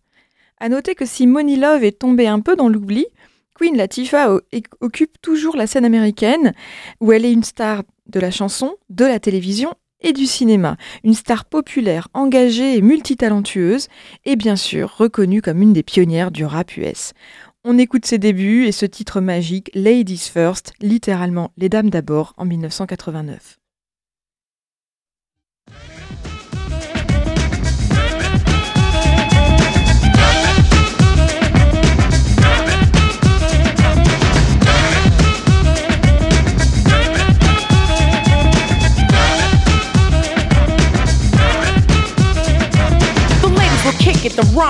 À 0.60 0.70
noter 0.70 0.94
que 0.94 1.06
si 1.06 1.26
Money 1.26 1.56
Love 1.58 1.84
est 1.84 2.00
tombée 2.00 2.28
un 2.28 2.40
peu 2.40 2.56
dans 2.56 2.70
l'oubli, 2.70 3.08
Queen 3.56 3.76
Latifah 3.76 4.38
occupe 4.80 5.22
toujours 5.22 5.56
la 5.56 5.68
scène 5.68 5.86
américaine, 5.86 6.54
où 7.00 7.12
elle 7.12 7.26
est 7.26 7.34
une 7.34 7.44
star 7.44 7.84
de 8.08 8.20
la 8.20 8.32
chanson, 8.32 8.76
de 8.90 9.06
la 9.06 9.20
télévision 9.20 9.74
et 10.02 10.14
du 10.14 10.26
cinéma, 10.26 10.78
une 11.04 11.14
star 11.14 11.46
populaire, 11.46 12.08
engagée 12.14 12.76
et 12.76 12.82
multitalentueuse, 12.82 13.88
et 14.26 14.36
bien 14.36 14.56
sûr 14.56 14.96
reconnue 14.98 15.42
comme 15.42 15.62
une 15.62 15.74
des 15.74 15.84
pionnières 15.84 16.32
du 16.32 16.46
rap 16.46 16.76
US. 16.78 17.14
On 17.64 17.78
écoute 17.78 18.08
ses 18.08 18.18
débuts 18.18 18.66
et 18.66 18.72
ce 18.72 18.88
titre 18.88 19.22
magique, 19.22 19.70
Ladies 19.76 20.18
First, 20.18 20.74
littéralement 20.82 21.52
Les 21.58 21.70
Dames 21.70 21.92
d'abord, 21.92 22.34
en 22.38 22.46
1989. 22.46 23.61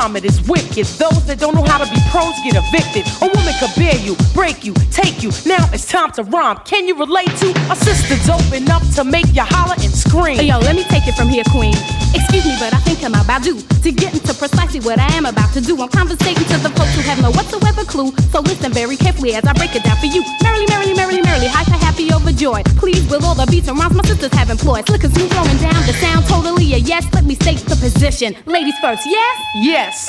Kick 0.02 0.14
it, 0.14 0.16
the 0.16 0.16
rhyme 0.16 0.16
it 0.16 0.26
is 0.26 0.42
wicked. 0.48 0.86
Those 0.98 1.26
that 1.28 1.40
don't 1.40 1.56
know 1.56 1.64
how 1.64 1.78
to 1.78 1.90
be 1.90 2.00
pros 2.10 2.34
get 2.44 2.56
evicted. 2.56 3.06
A 3.22 3.28
woman 3.28 3.54
could 3.60 3.74
bear 3.76 3.96
you, 3.98 4.16
break 4.34 4.64
you, 4.66 4.74
take 4.92 5.24
you. 5.24 5.32
Now 5.46 5.70
it's 5.74 5.88
time 5.88 6.12
to 6.14 6.24
rhyme. 6.24 6.58
Can 6.66 6.88
you 6.88 6.96
relate 6.98 7.30
to 7.38 7.50
a 7.70 7.76
sister 7.76 8.18
dope 8.26 8.54
enough 8.54 8.84
to 8.96 9.04
make 9.04 9.34
you 9.34 9.44
holler 9.44 9.76
and 9.80 9.91
scream? 10.02 10.42
Yo, 10.42 10.58
let 10.60 10.76
me 10.76 10.84
take 10.86 11.08
it 11.08 11.16
from 11.16 11.30
here, 11.30 11.44
Queen. 11.52 11.74
Excuse 12.14 12.46
me, 12.46 12.56
but 12.60 12.74
I 12.74 12.80
think 12.84 13.04
I'm 13.04 13.14
about 13.14 13.44
due 13.44 13.62
to 13.62 13.92
get 13.92 14.14
into 14.14 14.34
precisely 14.34 14.80
what 14.82 15.00
I 15.00 15.08
am 15.14 15.26
about 15.26 15.54
to 15.54 15.62
do. 15.62 15.80
I'm 15.82 15.90
conversating 15.90 16.44
to 16.50 16.58
the 16.58 16.70
folks 16.76 16.94
who 16.96 17.02
have 17.02 17.22
no 17.22 17.32
whatsoever 17.32 17.84
clue. 17.86 18.12
So 18.34 18.42
listen 18.42 18.74
very 18.74 18.98
carefully 18.98 19.36
as 19.36 19.46
I 19.46 19.54
break 19.54 19.76
it 19.76 19.84
down 19.84 19.98
for 19.98 20.08
you. 20.08 20.24
Merrily, 20.44 20.66
merrily, 20.68 20.94
merrily, 20.94 21.22
merrily, 21.22 21.48
hyper, 21.48 21.78
happy, 21.78 22.12
overjoyed. 22.14 22.66
Please, 22.78 23.04
with 23.10 23.24
all 23.24 23.36
the 23.36 23.48
beats 23.48 23.68
and 23.68 23.78
rhymes 23.78 23.94
my 23.94 24.04
sisters 24.04 24.34
have 24.34 24.50
employed. 24.50 24.86
Slick 24.88 25.04
as 25.04 25.14
smooth 25.14 25.32
throwing 25.32 25.58
down 25.58 25.80
the 25.86 25.94
sound, 25.94 26.26
totally 26.26 26.74
a 26.74 26.78
yes. 26.78 27.08
Let 27.14 27.26
me 27.26 27.36
state 27.36 27.60
the 27.60 27.76
position. 27.76 28.36
Ladies 28.46 28.78
first, 28.82 29.06
yes? 29.06 29.36
Yes. 29.56 30.08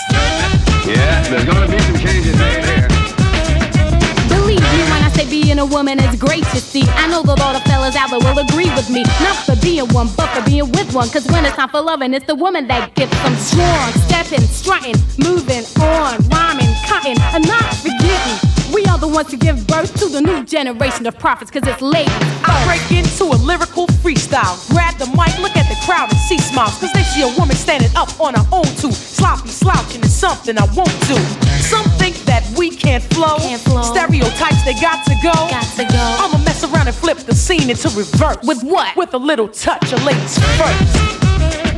Yeah, 0.86 1.22
there's 1.28 1.45
gonna 1.45 1.68
be 1.68 1.78
some 1.78 1.99
changes 1.99 2.36
made 2.38 2.64
here. 2.64 3.22
Say 5.15 5.29
being 5.29 5.59
a 5.59 5.67
woman 5.67 6.01
is 6.01 6.17
great, 6.19 6.45
you 6.55 6.61
see. 6.61 6.85
I 6.97 7.07
know 7.09 7.23
that 7.23 7.41
all 7.41 7.53
the 7.53 7.61
fellas 7.69 7.97
out 7.97 8.11
there 8.11 8.21
will 8.21 8.39
agree 8.39 8.71
with 8.75 8.91
me. 8.91 9.03
Not 9.21 9.37
for 9.45 9.57
being 9.57 9.89
one, 9.93 10.09
but 10.17 10.29
for 10.35 10.43
being 10.43 10.71
with 10.73 10.95
one. 10.95 11.09
Cause 11.09 11.27
when 11.29 11.45
it's 11.45 11.57
time 11.57 11.69
for 11.69 11.81
loving, 11.81 12.15
it's 12.15 12.27
the 12.27 12.35
woman 12.35 12.67
that 12.69 12.95
gets 12.95 13.13
them 13.23 13.35
strong. 13.37 13.93
Stepping, 14.09 14.47
strutting, 14.47 14.97
moving 15.19 15.65
on, 15.81 16.19
rhyming, 16.29 16.73
cutting, 16.87 17.17
and 17.35 17.47
not 17.47 17.69
forgetting. 17.77 18.39
We 18.73 18.85
are 18.87 18.99
the 18.99 19.09
ones 19.09 19.29
to 19.29 19.37
give 19.37 19.67
birth 19.67 19.93
to 20.01 20.09
the 20.09 20.21
new 20.21 20.45
generation 20.45 21.07
of 21.07 21.19
prophets, 21.19 21.51
cause 21.51 21.67
it's 21.67 21.83
late. 21.83 22.09
I 22.45 22.57
break 22.65 22.85
into 22.97 23.25
a 23.25 23.37
lyrical 23.37 23.87
freestyle. 24.01 24.57
Grab 24.71 24.97
the 24.97 25.07
mic, 25.13 25.37
look 25.39 25.52
the 25.73 25.81
crowd 25.87 26.11
and 26.11 26.20
see 26.20 26.39
smiles. 26.39 26.77
Cause 26.79 26.93
they 26.93 27.03
see 27.03 27.23
a 27.23 27.33
woman 27.39 27.57
standing 27.57 27.91
up 27.97 28.09
on 28.20 28.35
her 28.35 28.47
own 28.53 28.68
too. 28.77 28.93
Sloppy 28.93 29.49
slouching 29.49 30.03
is 30.03 30.14
something 30.14 30.59
I 30.59 30.64
won't 30.77 30.97
do. 31.09 31.16
Some 31.61 31.87
think 31.97 32.16
that 32.25 32.45
we 32.57 32.70
can't 32.70 33.03
flow. 33.14 33.37
Can't 33.39 33.62
flow. 33.62 33.83
Stereotypes, 33.83 34.64
they 34.64 34.75
got 34.75 35.05
to 35.07 35.14
go. 35.23 35.33
Got 35.33 35.64
to 35.77 35.85
go. 35.85 36.05
I'ma 36.20 36.39
mess 36.45 36.64
around 36.64 36.89
and 36.89 36.97
flip 36.97 37.18
the 37.18 37.35
scene 37.35 37.70
into 37.70 37.89
reverse. 37.91 38.39
With 38.45 38.62
what? 38.62 38.97
With 38.97 39.14
a 39.14 39.18
little 39.18 39.49
touch 39.49 39.93
of 39.93 40.05
ladies 40.05 40.39
first. 40.59 41.72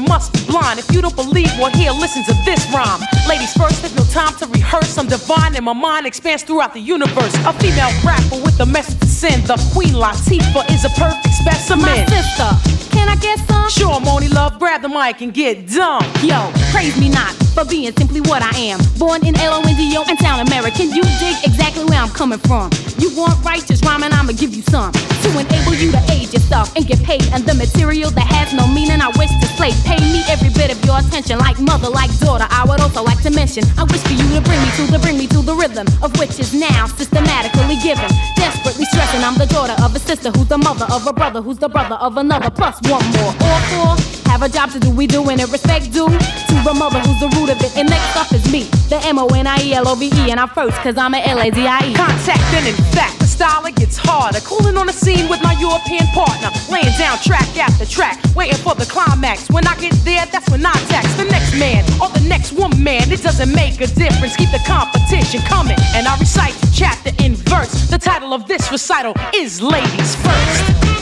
You 0.00 0.06
must 0.06 0.32
be 0.32 0.42
blind. 0.50 0.78
If 0.78 0.90
you 0.94 1.02
don't 1.02 1.14
believe, 1.14 1.52
well, 1.58 1.70
here, 1.70 1.92
listen 1.92 2.24
to 2.24 2.32
this 2.46 2.64
rhyme. 2.72 3.00
Ladies 3.28 3.52
first, 3.52 3.82
there's 3.82 3.94
no 3.94 4.04
time 4.04 4.34
to 4.38 4.46
rehearse. 4.46 4.96
I'm 4.96 5.08
divine 5.08 5.54
and 5.56 5.64
my 5.66 5.74
mind 5.74 6.06
expands 6.06 6.42
throughout 6.42 6.72
the 6.72 6.80
universe. 6.80 7.34
A 7.44 7.52
female 7.52 7.92
rapper 8.02 8.40
with 8.42 8.58
a 8.60 8.66
message 8.66 9.09
to. 9.20 9.40
The 9.46 9.70
Queen 9.72 9.92
Latifah 9.92 10.70
is 10.70 10.84
a 10.84 10.90
perfect 10.90 11.34
specimen. 11.34 11.84
My 11.84 12.04
sister, 12.06 12.90
can 12.90 13.08
I 13.08 13.16
get 13.16 13.38
some? 13.48 13.68
Sure, 13.68 14.00
Monie 14.00 14.32
Love, 14.32 14.58
grab 14.58 14.82
the 14.82 14.88
mic 14.88 15.20
and 15.20 15.32
get 15.32 15.68
dumb. 15.68 16.04
Yo, 16.22 16.50
praise 16.72 16.98
me 16.98 17.08
not 17.08 17.34
for 17.52 17.64
being 17.64 17.92
simply 17.92 18.20
what 18.22 18.42
I 18.42 18.56
am. 18.72 18.80
Born 18.98 19.26
in 19.26 19.36
L-O-N-D-O 19.38 20.04
and 20.08 20.18
town 20.18 20.46
American. 20.46 20.90
You 20.90 21.02
dig 21.20 21.36
exactly 21.44 21.84
where 21.84 22.00
I'm 22.00 22.10
coming 22.10 22.38
from. 22.38 22.70
You 22.98 23.10
want 23.16 23.42
righteous 23.44 23.82
rhyming, 23.82 24.12
I'ma 24.12 24.32
give 24.32 24.54
you 24.54 24.62
some. 24.62 24.92
To 24.92 25.28
enable 25.36 25.74
you 25.74 25.92
to 25.92 26.02
age 26.10 26.32
yourself 26.32 26.74
and 26.76 26.86
get 26.86 27.02
paid. 27.02 27.22
And 27.34 27.44
the 27.44 27.54
material 27.54 28.10
that 28.10 28.26
has 28.32 28.54
no 28.54 28.66
meaning, 28.66 29.00
I 29.02 29.08
wish 29.18 29.30
to 29.30 29.46
slay. 29.58 29.72
Pay 29.84 30.00
me 30.00 30.24
every 30.30 30.50
bit 30.50 30.72
of 30.72 30.78
your 30.84 30.98
attention, 30.98 31.38
like 31.38 31.58
mother, 31.60 31.90
like 31.90 32.10
daughter. 32.18 32.46
I 32.48 32.64
would 32.64 32.80
also 32.80 33.02
like 33.02 33.20
to 33.22 33.30
mention, 33.30 33.64
I 33.76 33.84
wish 33.84 34.00
for 34.02 34.16
you 34.16 34.26
to 34.38 34.40
bring 34.40 34.60
me 34.62 34.70
to 34.80 34.84
the, 34.90 34.98
bring 34.98 35.18
me 35.18 35.26
to 35.28 35.42
the 35.42 35.54
rhythm 35.54 35.86
of 36.02 36.16
which 36.18 36.38
is 36.38 36.54
now 36.54 36.86
systematically 36.86 37.76
given. 37.82 38.08
Desperately 38.36 38.86
stressing, 39.10 39.24
I'm 39.24 39.34
the 39.38 39.46
daughter 39.46 39.76
of 39.82 39.94
a 39.94 39.98
sister 39.98 40.30
who's 40.30 40.48
the 40.48 40.58
mother 40.58 40.86
of 40.92 41.06
a 41.06 41.12
brother 41.12 41.42
who's 41.42 41.58
the 41.58 41.68
brother 41.68 41.96
of 41.96 42.16
another. 42.16 42.50
Plus 42.50 42.80
one 42.82 43.04
more, 43.12 43.34
all 43.40 43.60
four. 43.70 44.30
Have 44.30 44.42
a 44.42 44.48
job 44.48 44.70
to 44.70 44.80
do, 44.80 44.90
we 44.90 45.06
do, 45.06 45.28
and 45.28 45.40
it, 45.40 45.50
respect 45.50 45.92
due 45.92 46.06
to 46.06 46.54
the 46.64 46.74
mother 46.74 47.00
who's 47.00 47.20
the 47.20 47.28
root 47.36 47.50
of 47.50 47.60
it. 47.60 47.76
And 47.76 47.88
next 47.88 48.16
up 48.16 48.32
is 48.32 48.50
me, 48.52 48.64
the 48.88 49.00
M-O-N-I-E-L-O-V-E, 49.04 50.30
and 50.30 50.38
I'm 50.38 50.48
first 50.48 50.76
cause 50.78 50.96
I'm 50.96 51.14
a 51.14 51.20
L-A-D-I-E. 51.20 51.94
Contact 51.94 52.54
and 52.54 52.68
in 52.68 52.74
fact, 52.94 53.19
the 53.30 53.44
style 53.44 53.66
it 53.66 53.76
gets 53.76 53.96
harder. 53.96 54.40
Cooling 54.40 54.76
on 54.76 54.86
the 54.86 54.92
scene 54.92 55.28
with 55.28 55.42
my 55.42 55.52
European 55.60 56.06
partner. 56.08 56.50
Laying 56.70 56.92
down 56.98 57.18
track 57.18 57.48
after 57.56 57.86
track, 57.86 58.18
waiting 58.34 58.56
for 58.56 58.74
the 58.74 58.86
climax. 58.86 59.48
When 59.50 59.66
I 59.66 59.76
get 59.76 59.92
there, 60.04 60.26
that's 60.26 60.48
when 60.50 60.64
I 60.64 60.72
tax 60.88 61.12
the 61.14 61.24
next 61.24 61.58
man 61.58 61.84
or 62.00 62.08
the 62.10 62.24
next 62.28 62.52
woman. 62.52 63.10
It 63.10 63.22
doesn't 63.22 63.52
make 63.54 63.80
a 63.80 63.86
difference. 63.86 64.36
Keep 64.36 64.50
the 64.50 64.62
competition 64.66 65.40
coming. 65.42 65.78
And 65.94 66.06
I 66.06 66.18
recite 66.18 66.54
chapter 66.72 67.10
in 67.22 67.34
verse. 67.34 67.88
The 67.88 67.98
title 67.98 68.32
of 68.32 68.46
this 68.46 68.70
recital 68.70 69.14
is 69.34 69.60
Ladies 69.60 70.14
First. 70.16 70.99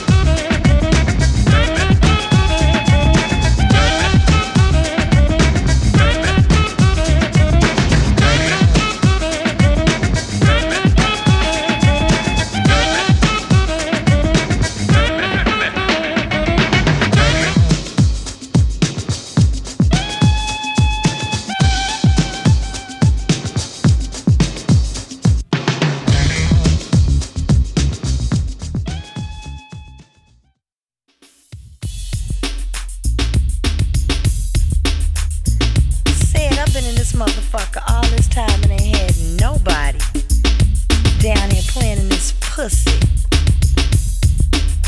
Pussy. 42.59 42.91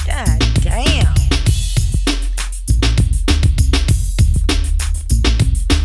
God 0.05 0.41
damn. 0.61 1.15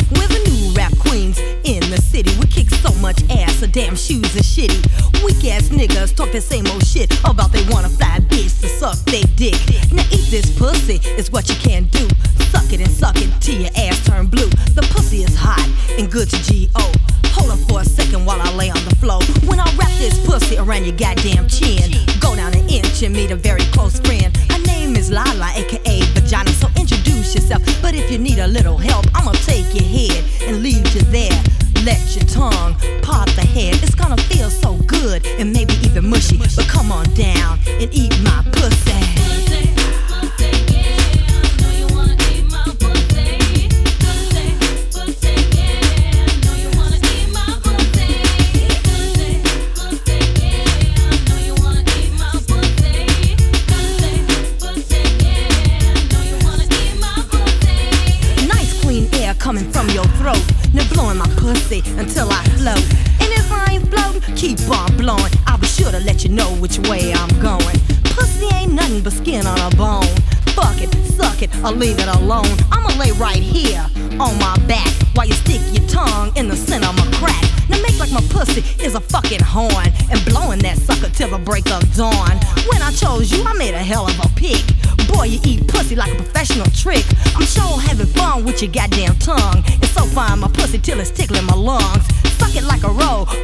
We're 0.10 0.28
the 0.28 0.42
new 0.50 0.74
rap 0.74 0.98
queens 0.98 1.38
in 1.64 1.82
the 1.92 2.02
city. 2.02 2.36
We 2.40 2.48
kick 2.48 2.72
so 2.72 2.92
much 2.96 3.22
ass, 3.30 3.62
our 3.62 3.68
damn 3.68 3.96
shoes 3.96 4.36
are 4.36 4.40
shitty. 4.40 4.82
Weak 5.24 5.46
ass 5.54 5.70
niggas 5.70 6.16
talk 6.16 6.32
the 6.32 6.42
same 6.42 6.66
old 6.74 6.84
shit 6.84 7.14
about 7.24 7.52
they 7.52 7.64
want 7.70 7.86
a 7.86 7.90
fly 7.90 8.18
bitch 8.18 8.62
to 8.62 8.68
suck 8.68 8.98
they 9.06 9.22
dick. 9.36 9.62
Now 9.94 10.06
eat 10.10 10.32
this 10.32 10.50
pussy 10.58 11.00
is 11.20 11.30
what 11.32 11.50
you 11.50 11.56
can 11.58 11.84
do. 11.84 11.95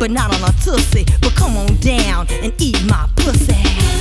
But 0.02 0.10
not 0.10 0.34
on 0.34 0.49
a 0.49 0.52
tussie. 0.54 1.06
But 1.22 1.36
come 1.36 1.56
on 1.56 1.76
down 1.76 2.26
and 2.41 2.52
eat 2.58 2.84
my 2.89 3.08
pussy. 3.18 4.01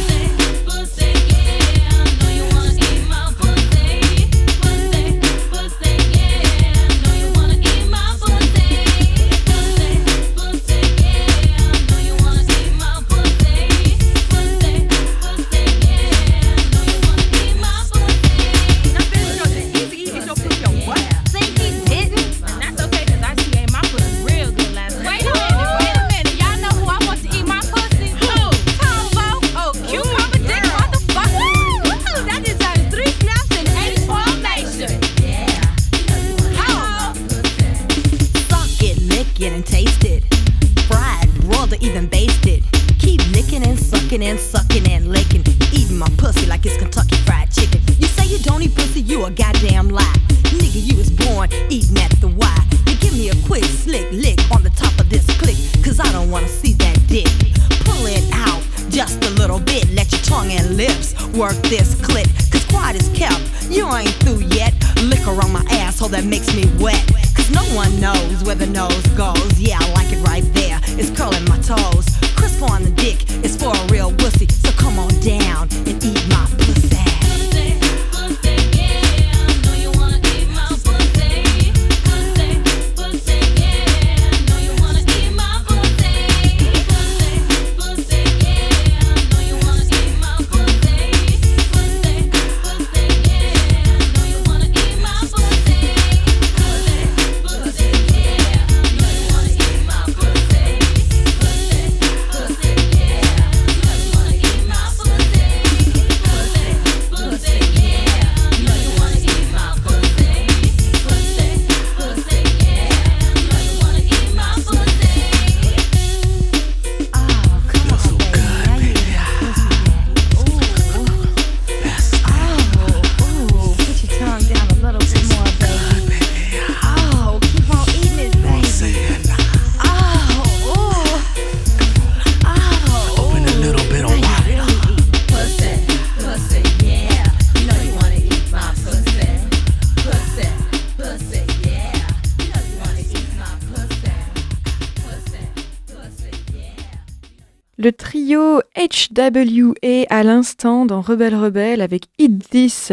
HWA 148.91 150.05
à 150.11 150.23
l'instant 150.23 150.85
dans 150.85 151.01
Rebelle 151.01 151.35
Rebelle 151.35 151.81
avec 151.81 152.05
Eat 152.19 152.49
This 152.51 152.93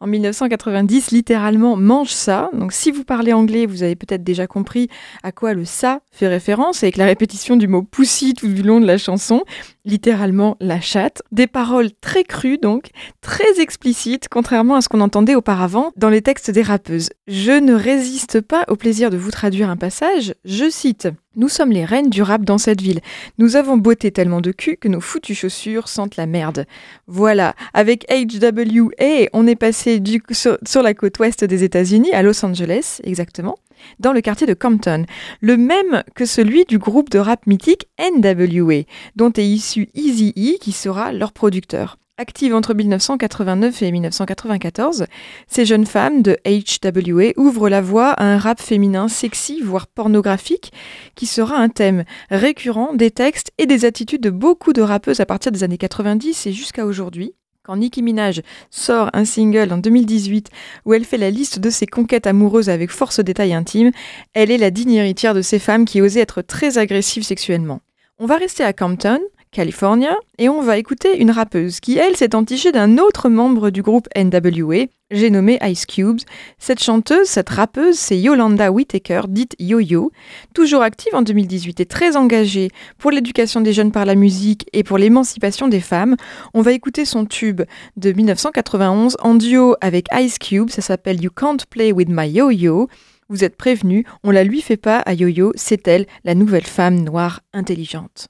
en 0.00 0.06
1990, 0.06 1.10
littéralement 1.10 1.76
mange 1.76 2.10
ça. 2.10 2.50
Donc 2.52 2.72
si 2.72 2.90
vous 2.90 3.04
parlez 3.04 3.32
anglais, 3.32 3.66
vous 3.66 3.82
avez 3.82 3.96
peut-être 3.96 4.22
déjà 4.22 4.46
compris 4.46 4.88
à 5.22 5.32
quoi 5.32 5.54
le 5.54 5.64
ça 5.64 6.00
fait 6.12 6.28
référence 6.28 6.82
avec 6.82 6.96
la 6.96 7.06
répétition 7.06 7.56
du 7.56 7.68
mot 7.68 7.82
pussy 7.82 8.34
tout 8.34 8.48
du 8.48 8.62
long 8.62 8.80
de 8.80 8.86
la 8.86 8.98
chanson, 8.98 9.42
littéralement 9.88 10.56
la 10.60 10.80
chatte. 10.80 11.22
Des 11.32 11.46
paroles 11.46 11.90
très 12.00 12.22
crues 12.22 12.58
donc, 12.58 12.90
très 13.20 13.60
explicites, 13.60 14.28
contrairement 14.28 14.76
à 14.76 14.80
ce 14.80 14.88
qu'on 14.88 15.00
entendait 15.00 15.34
auparavant 15.34 15.92
dans 15.96 16.10
les 16.10 16.22
textes 16.22 16.50
des 16.50 16.62
rappeuses. 16.62 17.08
Je 17.26 17.52
ne 17.52 17.74
résiste 17.74 18.40
pas 18.40 18.64
au 18.68 18.76
plaisir 18.76 19.10
de 19.10 19.16
vous 19.16 19.30
traduire 19.30 19.70
un 19.70 19.76
passage, 19.76 20.34
je 20.44 20.70
cite. 20.70 21.08
Nous 21.36 21.48
sommes 21.48 21.70
les 21.70 21.84
reines 21.84 22.10
du 22.10 22.22
rap 22.22 22.42
dans 22.42 22.58
cette 22.58 22.80
ville. 22.80 23.00
Nous 23.38 23.54
avons 23.54 23.76
beauté 23.76 24.10
tellement 24.10 24.40
de 24.40 24.50
cul 24.50 24.76
que 24.76 24.88
nos 24.88 25.00
foutues 25.00 25.36
chaussures 25.36 25.88
sentent 25.88 26.16
la 26.16 26.26
merde. 26.26 26.66
Voilà, 27.06 27.54
avec 27.74 28.06
HWA, 28.10 29.28
on 29.32 29.46
est 29.46 29.54
passé 29.54 30.02
sur, 30.32 30.58
sur 30.66 30.82
la 30.82 30.94
côte 30.94 31.18
ouest 31.20 31.44
des 31.44 31.62
États-Unis, 31.62 32.12
à 32.12 32.22
Los 32.22 32.44
Angeles 32.44 33.00
exactement, 33.04 33.56
dans 33.98 34.12
le 34.12 34.20
quartier 34.20 34.46
de 34.46 34.54
Compton, 34.54 35.04
le 35.40 35.56
même 35.56 36.02
que 36.14 36.26
celui 36.26 36.64
du 36.64 36.78
groupe 36.78 37.10
de 37.10 37.18
rap 37.18 37.46
mythique 37.46 37.88
NWA, 37.98 38.82
dont 39.16 39.32
est 39.32 39.46
issu 39.46 39.88
Eazy-E 39.94 40.58
qui 40.60 40.72
sera 40.72 41.12
leur 41.12 41.32
producteur. 41.32 41.98
Active 42.20 42.52
entre 42.52 42.74
1989 42.74 43.80
et 43.80 43.92
1994, 43.92 45.06
ces 45.46 45.64
jeunes 45.64 45.86
femmes 45.86 46.20
de 46.20 46.36
HWA 46.44 47.30
ouvrent 47.36 47.68
la 47.68 47.80
voie 47.80 48.08
à 48.10 48.24
un 48.24 48.38
rap 48.38 48.60
féminin 48.60 49.06
sexy, 49.06 49.60
voire 49.60 49.86
pornographique, 49.86 50.72
qui 51.14 51.26
sera 51.26 51.54
un 51.54 51.68
thème 51.68 52.02
récurrent 52.28 52.92
des 52.92 53.12
textes 53.12 53.52
et 53.56 53.66
des 53.66 53.84
attitudes 53.84 54.20
de 54.20 54.30
beaucoup 54.30 54.72
de 54.72 54.82
rappeuses 54.82 55.20
à 55.20 55.26
partir 55.26 55.52
des 55.52 55.62
années 55.62 55.78
90 55.78 56.48
et 56.48 56.52
jusqu'à 56.52 56.86
aujourd'hui. 56.86 57.34
Quand 57.68 57.76
Nicki 57.76 58.00
Minaj 58.00 58.40
sort 58.70 59.10
un 59.12 59.26
single 59.26 59.74
en 59.74 59.76
2018 59.76 60.48
où 60.86 60.94
elle 60.94 61.04
fait 61.04 61.18
la 61.18 61.28
liste 61.28 61.58
de 61.58 61.68
ses 61.68 61.86
conquêtes 61.86 62.26
amoureuses 62.26 62.70
avec 62.70 62.90
force 62.90 63.20
détails 63.20 63.52
intimes, 63.52 63.90
elle 64.32 64.50
est 64.50 64.56
la 64.56 64.70
digne 64.70 64.92
héritière 64.92 65.34
de 65.34 65.42
ces 65.42 65.58
femmes 65.58 65.84
qui 65.84 66.00
osaient 66.00 66.20
être 66.20 66.40
très 66.40 66.78
agressives 66.78 67.24
sexuellement. 67.24 67.80
On 68.18 68.24
va 68.24 68.38
rester 68.38 68.64
à 68.64 68.72
Compton, 68.72 69.20
California, 69.50 70.16
et 70.38 70.48
on 70.48 70.62
va 70.62 70.78
écouter 70.78 71.18
une 71.18 71.30
rappeuse 71.30 71.80
qui, 71.80 71.98
elle, 71.98 72.16
s'est 72.16 72.34
entichée 72.34 72.72
d'un 72.72 72.98
autre 72.98 73.28
membre 73.28 73.70
du 73.70 73.82
groupe 73.82 74.08
NWA, 74.16 74.86
j'ai 75.10 75.30
nommé 75.30 75.58
Ice 75.62 75.86
Cubes. 75.86 76.20
Cette 76.58 76.82
chanteuse, 76.82 77.28
cette 77.28 77.48
rappeuse, 77.48 77.96
c'est 77.96 78.18
Yolanda 78.18 78.70
Whittaker, 78.70 79.22
dite 79.28 79.54
Yo-Yo, 79.58 80.12
toujours 80.54 80.82
active 80.82 81.14
en 81.14 81.22
2018 81.22 81.80
et 81.80 81.86
très 81.86 82.16
engagée 82.16 82.70
pour 82.98 83.10
l'éducation 83.10 83.62
des 83.62 83.72
jeunes 83.72 83.90
par 83.92 84.04
la 84.04 84.14
musique 84.14 84.68
et 84.74 84.84
pour 84.84 84.98
l'émancipation 84.98 85.68
des 85.68 85.80
femmes. 85.80 86.16
On 86.52 86.60
va 86.60 86.72
écouter 86.72 87.06
son 87.06 87.24
tube 87.24 87.62
de 87.96 88.12
1991 88.12 89.16
en 89.20 89.34
duo 89.34 89.76
avec 89.80 90.08
Ice 90.12 90.38
Cube, 90.38 90.68
ça 90.68 90.82
s'appelle 90.82 91.22
You 91.22 91.30
Can't 91.34 91.64
Play 91.70 91.92
With 91.92 92.08
My 92.10 92.28
Yo-Yo. 92.28 92.88
Vous 93.30 93.44
êtes 93.44 93.56
prévenus, 93.56 94.04
on 94.24 94.30
la 94.30 94.44
lui 94.44 94.60
fait 94.60 94.76
pas 94.76 94.98
à 94.98 95.14
Yo-Yo, 95.14 95.52
c'est 95.54 95.88
elle, 95.88 96.06
la 96.24 96.34
nouvelle 96.34 96.66
femme 96.66 97.00
noire 97.00 97.40
intelligente. 97.54 98.28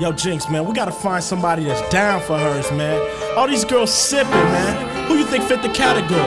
Yo, 0.00 0.08
Jinx, 0.16 0.48
man, 0.48 0.64
we 0.64 0.72
gotta 0.72 0.96
find 0.96 1.20
somebody 1.20 1.68
that's 1.68 1.84
down 1.92 2.24
for 2.24 2.32
hers, 2.32 2.72
man. 2.72 2.96
All 3.36 3.44
these 3.44 3.68
girls 3.68 3.92
sipping, 3.92 4.32
man. 4.32 4.72
Who 5.04 5.20
you 5.20 5.28
think 5.28 5.44
fit 5.44 5.60
the 5.60 5.68
category? 5.68 6.24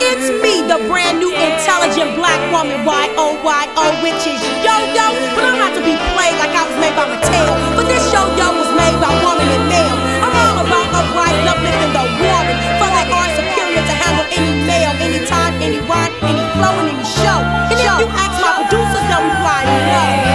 It's 0.00 0.32
me, 0.40 0.64
the 0.64 0.80
brand 0.88 1.20
new 1.20 1.28
intelligent 1.28 2.16
black 2.16 2.40
woman, 2.48 2.80
Y-O-Y-O, 2.80 3.84
which 4.00 4.24
is 4.24 4.40
yo-yo. 4.64 5.12
But 5.36 5.44
I'm 5.44 5.60
not 5.60 5.76
to 5.76 5.84
be 5.84 5.92
played 6.16 6.32
like 6.40 6.56
I 6.56 6.64
was 6.64 6.80
made 6.80 6.96
by 6.96 7.04
Mattel. 7.04 7.52
But 7.76 7.92
this 7.92 8.08
yo-yo 8.08 8.56
was 8.56 8.72
made 8.72 8.96
by 8.96 9.12
woman 9.20 9.52
and 9.52 9.68
male. 9.68 10.00
I'm 10.24 10.32
all 10.40 10.64
about 10.64 10.88
upright, 10.96 11.36
uplifting 11.44 11.92
the 11.92 12.08
woman. 12.08 12.56
For 12.80 12.88
that 12.88 13.04
are 13.04 13.30
superior 13.36 13.84
to 13.84 13.94
handle 14.00 14.24
any 14.32 14.64
male, 14.64 14.96
any 15.04 15.20
time, 15.28 15.52
any 15.60 15.84
rhyme, 15.84 16.08
any 16.24 16.40
flow, 16.56 16.72
and 16.80 16.88
any 16.88 17.04
show. 17.04 17.36
And 17.68 17.76
if 17.76 17.84
you 17.84 18.08
ask 18.16 18.32
my 18.40 18.64
producers, 18.64 19.04
they'll 19.12 19.28
reply 19.28 19.60
no. 19.92 20.33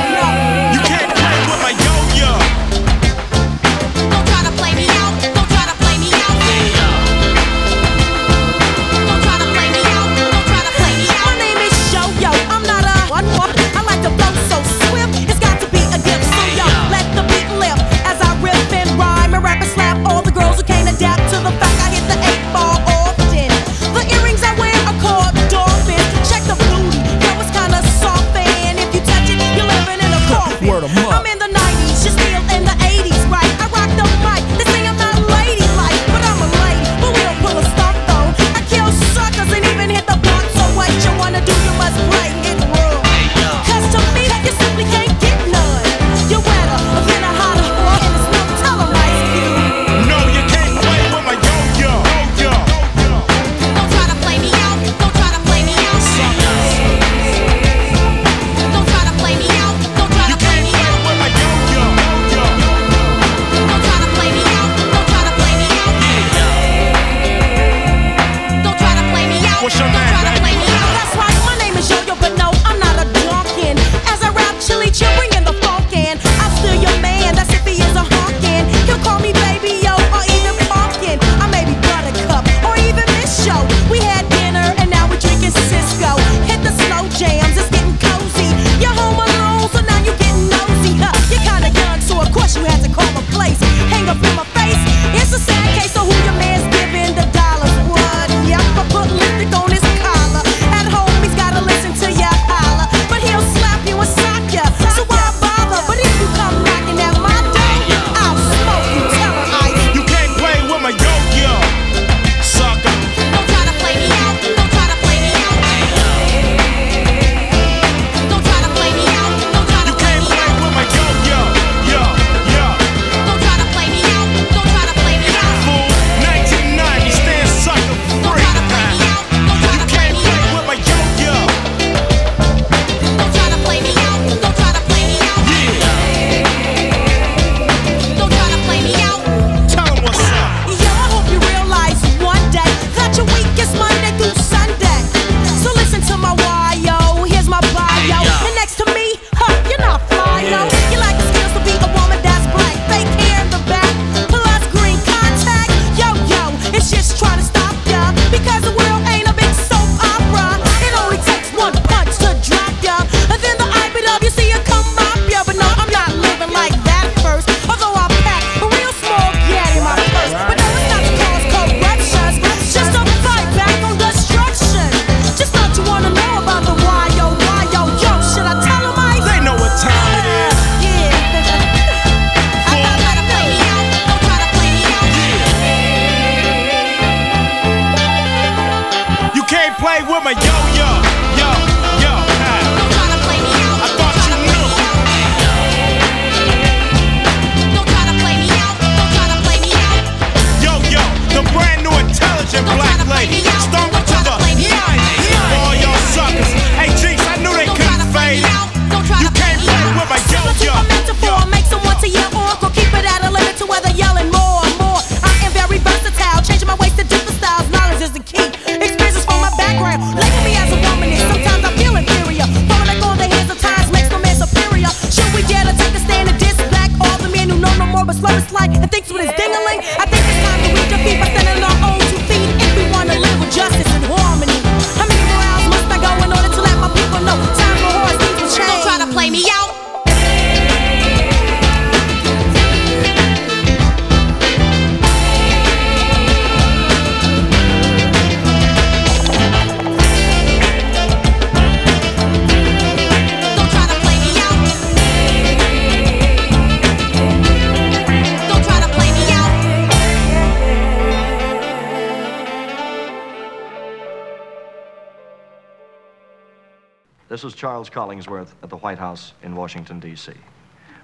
Charles 267.80 267.90
Collingsworth 267.90 268.50
at 268.62 268.70
the 268.70 268.76
White 268.76 268.98
House 268.98 269.32
in 269.42 269.56
Washington, 269.56 270.02
D.C. 270.02 270.34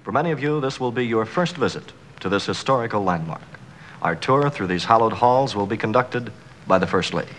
For 0.02 0.12
many 0.12 0.30
of 0.30 0.42
you, 0.42 0.60
this 0.60 0.78
will 0.78 0.92
be 0.92 1.06
your 1.06 1.24
first 1.24 1.56
visit 1.56 1.94
to 2.20 2.28
this 2.28 2.44
historical 2.44 3.02
landmark. 3.02 3.40
Our 4.02 4.14
tour 4.14 4.50
through 4.50 4.66
these 4.66 4.84
hallowed 4.84 5.14
halls 5.14 5.56
will 5.56 5.64
be 5.64 5.78
conducted 5.78 6.30
by 6.66 6.78
the 6.78 6.86
First 6.86 7.14
Lady. 7.14 7.32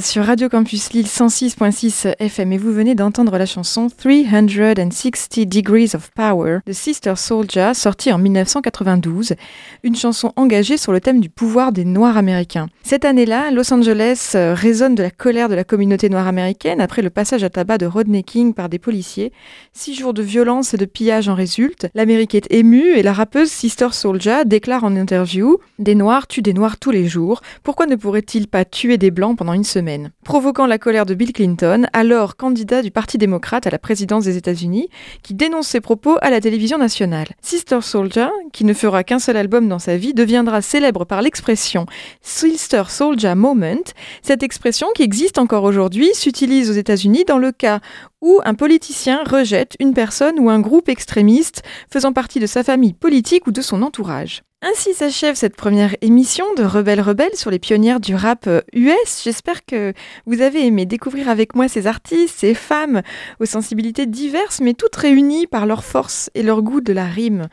Sur 0.00 0.24
Radio 0.24 0.48
Campus 0.48 0.92
Lille 0.92 1.06
106.6 1.06 2.14
FM 2.18 2.52
et 2.52 2.58
vous 2.58 2.72
venez 2.72 2.94
d'entendre 2.94 3.36
la 3.36 3.46
chanson 3.46 3.88
360 3.88 5.46
Degrees 5.46 5.90
of 5.94 6.10
Power 6.14 6.58
de 6.66 6.72
Sister 6.72 7.14
Soldier, 7.16 7.72
sortie 7.74 8.12
en 8.12 8.18
1992, 8.18 9.34
une 9.82 9.96
chanson 9.96 10.32
engagée 10.36 10.76
sur 10.76 10.92
le 10.92 11.00
thème 11.00 11.20
du 11.20 11.28
pouvoir 11.28 11.72
des 11.72 11.84
Noirs 11.84 12.16
américains. 12.16 12.68
Cette 12.82 13.04
année-là, 13.04 13.50
Los 13.50 13.72
Angeles 13.72 14.32
euh, 14.34 14.54
résonne 14.54 14.94
de 14.94 15.02
la 15.02 15.10
colère 15.10 15.48
de 15.48 15.54
la 15.54 15.64
communauté 15.64 16.08
noire 16.08 16.26
américaine 16.26 16.80
après 16.80 17.02
le 17.02 17.10
passage 17.10 17.44
à 17.44 17.50
tabac 17.50 17.78
de 17.78 17.86
Rodney 17.86 18.22
King 18.22 18.54
par 18.54 18.68
des 18.68 18.78
policiers. 18.78 19.32
Six 19.72 19.94
jours 19.94 20.14
de 20.14 20.22
violence 20.22 20.74
et 20.74 20.78
de 20.78 20.84
pillage 20.86 21.28
en 21.28 21.34
résultent. 21.34 21.86
L'Amérique 21.94 22.34
est 22.34 22.52
émue 22.52 22.94
et 22.96 23.02
la 23.02 23.12
rappeuse 23.12 23.50
Sister 23.50 23.88
Soldier 23.92 24.44
déclare 24.46 24.84
en 24.84 24.96
interview 24.96 25.58
Des 25.78 25.94
Noirs 25.94 26.26
tuent 26.26 26.42
des 26.42 26.54
Noirs 26.54 26.78
tous 26.78 26.90
les 26.90 27.06
jours. 27.06 27.42
Pourquoi 27.62 27.86
ne 27.86 27.96
pourraient-ils 27.96 28.48
pas 28.48 28.64
tuer 28.64 28.98
des 28.98 29.10
Blancs 29.10 29.36
pendant 29.36 29.52
une 29.52 29.64
semaine, 29.64 29.83
provoquant 30.24 30.66
la 30.66 30.78
colère 30.78 31.06
de 31.06 31.14
Bill 31.14 31.32
Clinton, 31.32 31.86
alors 31.92 32.36
candidat 32.36 32.82
du 32.82 32.90
Parti 32.90 33.18
démocrate 33.18 33.66
à 33.66 33.70
la 33.70 33.78
présidence 33.78 34.24
des 34.24 34.36
États-Unis, 34.36 34.88
qui 35.22 35.34
dénonce 35.34 35.68
ses 35.68 35.80
propos 35.80 36.16
à 36.20 36.30
la 36.30 36.40
télévision 36.40 36.78
nationale. 36.78 37.28
Sister 37.42 37.80
Soldier, 37.80 38.28
qui 38.52 38.64
ne 38.64 38.74
fera 38.74 39.04
qu'un 39.04 39.18
seul 39.18 39.36
album 39.36 39.68
dans 39.68 39.78
sa 39.78 39.96
vie, 39.96 40.14
deviendra 40.14 40.62
célèbre 40.62 41.04
par 41.04 41.22
l'expression 41.22 41.86
Sister 42.22 42.84
Soldier 42.88 43.34
Moment. 43.34 43.84
Cette 44.22 44.42
expression, 44.42 44.88
qui 44.94 45.02
existe 45.02 45.38
encore 45.38 45.64
aujourd'hui, 45.64 46.10
s'utilise 46.14 46.70
aux 46.70 46.74
États-Unis 46.74 47.24
dans 47.26 47.38
le 47.38 47.52
cas 47.52 47.80
où 48.24 48.40
un 48.46 48.54
politicien 48.54 49.22
rejette 49.22 49.76
une 49.80 49.92
personne 49.92 50.40
ou 50.40 50.48
un 50.48 50.58
groupe 50.58 50.88
extrémiste 50.88 51.62
faisant 51.92 52.14
partie 52.14 52.40
de 52.40 52.46
sa 52.46 52.64
famille 52.64 52.94
politique 52.94 53.46
ou 53.46 53.52
de 53.52 53.60
son 53.60 53.82
entourage. 53.82 54.42
Ainsi 54.66 54.94
s'achève 54.94 55.34
cette 55.34 55.56
première 55.56 55.94
émission 56.00 56.46
de 56.56 56.62
Rebelle 56.62 57.02
Rebelle 57.02 57.34
sur 57.34 57.50
les 57.50 57.58
pionnières 57.58 58.00
du 58.00 58.14
rap 58.14 58.48
US. 58.72 59.22
J'espère 59.22 59.66
que 59.66 59.92
vous 60.24 60.40
avez 60.40 60.64
aimé 60.66 60.86
découvrir 60.86 61.28
avec 61.28 61.54
moi 61.54 61.68
ces 61.68 61.86
artistes, 61.86 62.38
ces 62.38 62.54
femmes 62.54 63.02
aux 63.40 63.44
sensibilités 63.44 64.06
diverses 64.06 64.62
mais 64.62 64.72
toutes 64.72 64.96
réunies 64.96 65.46
par 65.46 65.66
leur 65.66 65.84
force 65.84 66.30
et 66.34 66.42
leur 66.42 66.62
goût 66.62 66.80
de 66.80 66.94
la 66.94 67.04
rime. 67.04 67.48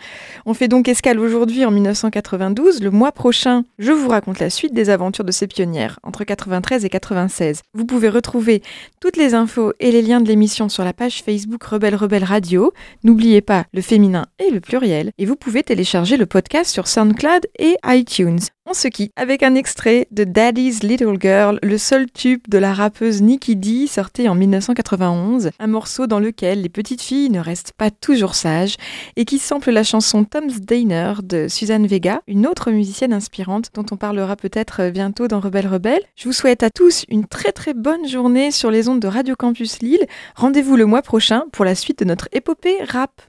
On 0.46 0.54
fait 0.54 0.70
donc 0.70 0.88
escale 0.88 1.20
aujourd'hui 1.20 1.66
en 1.66 1.72
1992. 1.72 2.82
Le 2.82 2.92
mois 2.92 3.12
prochain, 3.12 3.66
je 3.78 3.92
vous 3.92 4.08
raconte 4.08 4.40
la 4.40 4.50
suite 4.50 4.74
des 4.74 4.90
aventures 4.90 5.26
de 5.26 5.34
ces 5.34 5.48
pionnières 5.48 6.00
entre 6.04 6.24
93 6.24 6.86
et 6.86 6.90
96. 6.90 7.60
Vous 7.74 7.86
pouvez 7.86 8.08
retrouver 8.08 8.62
toutes 9.02 9.18
les 9.18 9.34
infos 9.34 9.74
et 9.82 9.92
les 9.92 10.02
liens 10.02 10.22
de 10.22 10.30
l'émission 10.30 10.61
sur 10.70 10.84
la 10.84 10.94
page 10.94 11.24
Facebook 11.24 11.64
Rebelle 11.64 11.96
Rebelle 11.96 12.24
Radio. 12.24 12.74
N'oubliez 13.04 13.42
pas 13.42 13.66
le 13.74 13.82
féminin 13.82 14.26
et 14.40 14.50
le 14.52 14.60
pluriel 14.60 15.12
et 15.18 15.26
vous 15.26 15.36
pouvez 15.36 15.64
télécharger 15.64 16.18
le 16.18 16.26
podcast 16.26 16.72
sur 16.72 16.88
SoundCloud 16.88 17.48
et 17.60 17.76
iTunes. 17.86 18.40
On 18.68 18.74
se 18.74 18.88
quitte 18.88 19.12
avec 19.16 19.42
un 19.42 19.56
extrait 19.56 20.08
de 20.12 20.24
Daddy's 20.24 20.84
Little 20.84 21.18
Girl, 21.20 21.60
le 21.64 21.80
seul 21.80 22.10
tube 22.12 22.42
de 22.48 22.60
la 22.60 22.74
rappeuse 22.74 23.24
Nikki 23.24 23.56
D 23.56 23.88
sorti 23.88 24.30
en 24.30 24.36
1991, 24.36 25.50
un 25.58 25.68
morceau 25.68 26.06
dans 26.06 26.20
lequel 26.20 26.62
les 26.62 26.70
petites 26.70 27.02
filles 27.02 27.32
ne 27.32 27.40
restent 27.40 27.74
pas 27.76 27.90
toujours 27.90 28.36
sages 28.36 28.76
et 29.16 29.26
qui 29.26 29.40
sample 29.40 29.72
la 29.72 29.84
chanson 29.84 30.26
Tom's 30.26 30.62
Diner 30.62 31.16
de 31.24 31.48
Suzanne 31.48 31.88
Vega, 31.88 32.22
une 32.28 32.46
autre 32.46 32.70
musicienne 32.70 33.14
inspirante 33.14 33.72
dont 33.74 33.86
on 33.92 33.98
parlera 33.98 34.36
peut-être 34.36 34.92
bientôt 34.92 35.28
dans 35.28 35.40
Rebelle 35.40 35.68
Rebelle. 35.68 36.04
Je 36.16 36.26
vous 36.26 36.34
souhaite 36.34 36.62
à 36.62 36.70
tous 36.70 37.04
une 37.10 37.26
très 37.26 37.52
très 37.52 37.74
bonne 37.74 38.08
journée 38.08 38.52
sur 38.52 38.70
les 38.70 38.88
ondes 38.88 39.00
de 39.00 39.08
Radio 39.08 39.36
Campus 39.36 39.82
Lille. 39.82 40.06
Rendez-vous 40.52 40.76
le 40.76 40.86
mois 40.86 41.02
prochain 41.02 41.46
pour 41.54 41.64
la 41.64 41.76
suite 41.76 42.00
de 42.00 42.04
notre 42.04 42.28
épopée 42.34 42.84
rap. 42.84 43.22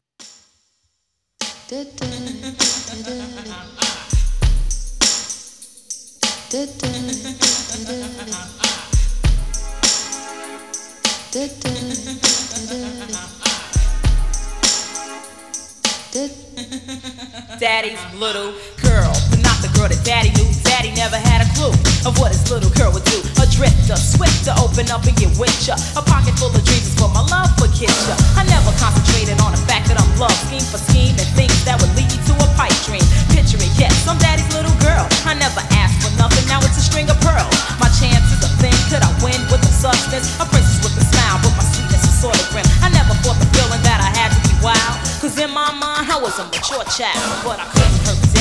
Daddy's 17.60 18.00
little 18.18 18.52
girl, 18.82 19.41
the 19.62 19.70
girl 19.78 19.86
that 19.86 20.02
daddy 20.02 20.34
knew. 20.34 20.50
Daddy 20.66 20.90
never 20.98 21.14
had 21.14 21.46
a 21.46 21.48
clue 21.54 21.70
of 22.02 22.18
what 22.18 22.34
his 22.34 22.42
little 22.50 22.70
girl 22.74 22.90
would 22.90 23.06
do. 23.06 23.22
A 23.38 23.46
drifter, 23.46 23.94
swift 23.94 24.42
to 24.50 24.52
open 24.58 24.90
up 24.90 25.06
and 25.06 25.14
get 25.14 25.30
with 25.38 25.54
ya. 25.62 25.78
A 25.94 26.02
pocket 26.02 26.34
full 26.34 26.50
of 26.50 26.58
dreams 26.66 26.90
is 26.90 26.94
for 26.98 27.06
my 27.14 27.22
love 27.30 27.54
for 27.54 27.70
kids. 27.70 27.94
ya. 28.10 28.18
I 28.34 28.42
never 28.50 28.74
concentrated 28.82 29.38
on 29.38 29.54
the 29.54 29.62
fact 29.70 29.86
that 29.86 29.96
I'm 30.02 30.10
love 30.18 30.34
scheme 30.50 30.66
for 30.66 30.82
scheme 30.82 31.14
and 31.14 31.28
things 31.38 31.54
that 31.62 31.78
would 31.78 31.94
lead 31.94 32.10
you 32.10 32.20
to 32.26 32.34
a 32.42 32.48
pipe 32.58 32.74
dream. 32.82 33.06
Picture 33.30 33.62
it, 33.62 33.70
yes, 33.78 33.94
I'm 34.10 34.18
daddy's 34.18 34.50
little 34.50 34.74
girl. 34.82 35.06
I 35.22 35.38
never 35.38 35.62
asked 35.78 36.02
for 36.02 36.10
nothing, 36.18 36.42
now 36.50 36.58
it's 36.66 36.76
a 36.76 36.84
string 36.84 37.06
of 37.06 37.16
pearls. 37.22 37.54
My 37.78 37.86
chances 38.02 38.42
are 38.42 38.54
thin, 38.58 38.74
could 38.90 39.06
I 39.06 39.12
win 39.22 39.38
with 39.46 39.62
the 39.62 39.70
substance? 39.70 40.26
A 40.42 40.44
princess 40.50 40.82
with 40.82 40.98
a 40.98 41.04
smile, 41.06 41.38
but 41.46 41.54
my 41.54 41.64
sweetness 41.70 42.02
is 42.02 42.16
sort 42.18 42.34
of 42.34 42.46
grim. 42.50 42.66
I 42.82 42.90
never 42.90 43.14
fought 43.22 43.38
the 43.38 43.46
feeling 43.54 43.82
that 43.86 44.02
I 44.02 44.10
had 44.18 44.34
to 44.34 44.40
be 44.42 44.54
wild. 44.58 44.98
Cause 45.22 45.38
in 45.38 45.54
my 45.54 45.70
mind, 45.78 46.10
I 46.10 46.18
was 46.18 46.34
a 46.42 46.44
mature 46.50 46.82
child, 46.90 47.22
but 47.46 47.62
I 47.62 47.66
couldn't 47.70 48.02
hurt 48.02 48.31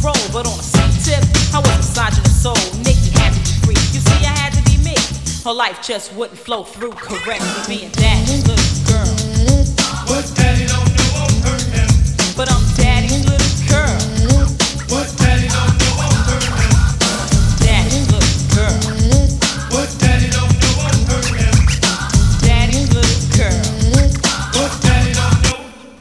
played 0.00 0.14
the 0.16 0.32
role, 0.32 0.42
but 0.42 0.46
on 0.46 0.58
a 0.58 0.62
sweet 0.62 0.92
tip, 1.04 1.24
I 1.54 1.58
was 1.60 1.76
massaging 1.76 2.24
the 2.24 2.30
soul. 2.30 2.56
Nikki 2.84 3.10
had 3.18 3.32
to 3.32 3.40
be 3.40 3.52
free. 3.64 3.80
You 3.92 4.00
see, 4.00 4.24
I 4.24 4.32
had 4.32 4.52
to 4.54 4.62
be 4.64 4.76
me. 4.82 4.96
Her 5.44 5.52
life 5.52 5.82
just 5.82 6.14
wouldn't 6.14 6.38
flow 6.38 6.64
through 6.64 6.92
correctly, 6.92 7.62
being 7.68 7.90
daddy's 7.92 8.46
little 8.46 8.70
girl. 8.88 9.14
What 10.08 10.24
daddy 10.34 10.66
don't 10.66 10.90
do 10.96 11.04
won't 11.14 11.36
hurt 11.44 11.64
him. 11.72 11.88
But 12.36 12.50
I'm 12.50 12.64
daddy's 12.76 13.24
little 13.28 13.54
girl. 13.68 13.96
What 14.88 15.08
daddy 15.16 15.48
don't 15.48 15.76
do 15.78 15.88
won't 15.96 16.20
hurt 16.28 16.48
him. 16.48 16.74
Daddy's 17.60 18.06
little 18.10 18.36
girl. 18.56 18.80
What 19.70 19.88
daddy 20.00 20.28
don't 20.30 20.54
do 20.60 20.68
won't 20.80 21.00
hurt 21.08 21.30
him. 21.36 21.56
Daddy's 22.40 22.88
little 22.92 23.20
girl. 23.36 23.64
What 24.56 24.72
daddy 24.82 25.12
don't 25.12 25.40
do 25.44 25.54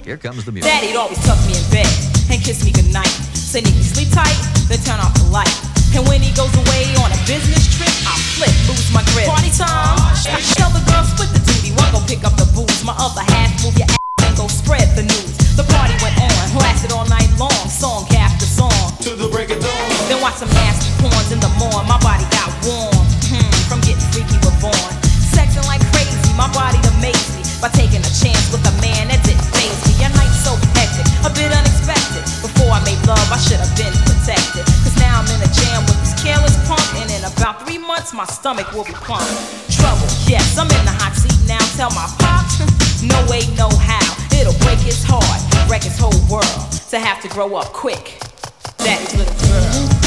Here 0.04 0.18
comes 0.18 0.43
the 0.45 0.52
music. 0.52 0.72
Daddy'd 0.72 0.95
always 0.95 1.20
tuck 1.24 1.39
me 1.47 1.56
in 1.56 1.66
bed 1.72 1.91
and 2.32 2.41
kiss 2.41 2.64
me 2.64 2.72
goodnight. 2.72 3.28
Say, 3.50 3.66
Nikki, 3.66 3.82
sleep 3.82 4.14
tight, 4.14 4.38
then 4.70 4.78
turn 4.86 5.02
off 5.02 5.10
the 5.18 5.26
light. 5.34 5.50
And 5.97 6.06
when 6.06 6.22
he 6.22 6.30
goes 6.38 6.54
away 6.54 6.86
on 7.02 7.10
a 7.10 7.18
business 7.26 7.66
trip, 7.66 7.89
I 8.06 8.14
flip, 8.38 8.54
lose 8.70 8.93
my 8.93 9.02
grip. 9.10 9.26
Party 9.26 9.50
time, 9.50 9.97
I 10.30 10.38
tell 10.54 10.70
the 10.70 10.86
girls 10.86 11.10
split 11.10 11.34
the 11.34 11.41
duty. 11.41 11.74
One 11.74 11.89
go 11.89 11.97
pick 12.06 12.22
up 12.22 12.38
the 12.38 12.45
booze, 12.54 12.86
my 12.86 12.93
other 13.02 13.26
half 13.26 13.50
move 13.66 13.74
your 13.74 13.89
ass 13.89 13.97
and 14.22 14.38
go 14.38 14.45
spread 14.45 14.93
the 14.93 15.02
news. 15.02 15.34
The 15.58 15.66
party 15.66 15.97
went 15.97 16.14
on, 16.22 16.62
lasted 16.62 16.93
all 16.93 17.10
night 17.10 17.26
long, 17.41 17.66
song 17.66 18.06
after 18.14 18.45
song. 18.45 18.93
to 19.02 19.18
the 19.18 19.26
break 19.26 19.50
of 19.50 19.58
dawn. 19.58 19.89
Then 20.06 20.22
watch 20.22 20.38
some 20.38 20.54
nasty 20.54 20.93
porns 21.02 21.34
in 21.34 21.41
the 21.41 21.50
morn. 21.58 21.89
My 21.89 21.97
body 22.06 22.30
got 22.30 22.54
warm 22.62 23.02
hmm, 23.34 23.50
from 23.66 23.82
getting 23.82 24.06
freaky 24.14 24.38
with 24.45 24.62
born. 24.62 24.93
Sexing 25.34 25.66
like 25.66 25.82
crazy, 25.89 26.22
my 26.38 26.45
body 26.54 26.78
amazed 27.02 27.34
me 27.34 27.41
by 27.58 27.74
taking 27.74 28.06
a 28.06 28.14
chance 28.14 28.45
with 28.54 28.62
a 28.62 28.76
man 28.78 29.10
that 29.10 29.18
love, 33.10 33.32
I 33.34 33.41
should 33.41 33.57
have 33.57 33.74
been 33.74 33.93
protected. 34.05 34.62
Cause 34.86 34.93
now 35.01 35.18
I'm 35.18 35.30
in 35.34 35.41
a 35.41 35.49
jam 35.49 35.82
with 35.89 35.97
this 36.05 36.14
careless 36.22 36.53
punk, 36.70 36.86
and 37.01 37.10
in 37.10 37.26
about 37.26 37.66
three 37.66 37.82
months, 37.82 38.14
my 38.14 38.26
stomach 38.26 38.70
will 38.72 38.86
be 38.86 38.93
plump. 39.01 39.26
Trouble, 39.74 40.05
yes, 40.30 40.57
I'm 40.62 40.70
in 40.70 40.84
the 40.86 40.93
hot 40.93 41.18
seat 41.18 41.34
now. 41.49 41.62
Tell 41.74 41.89
my 41.97 42.05
pops, 42.22 42.62
no 43.14 43.18
way, 43.26 43.41
no 43.57 43.68
how. 43.82 44.05
It'll 44.38 44.57
break 44.62 44.80
his 44.80 45.01
heart, 45.01 45.41
wreck 45.70 45.84
his 45.84 45.97
whole 45.97 46.22
world. 46.30 46.70
To 46.93 46.99
have 46.99 47.22
to 47.22 47.30
grow 47.30 47.55
up 47.55 47.74
quick. 47.74 48.22
Daddy's 48.78 49.16
little 49.18 49.34
girl. 49.41 49.99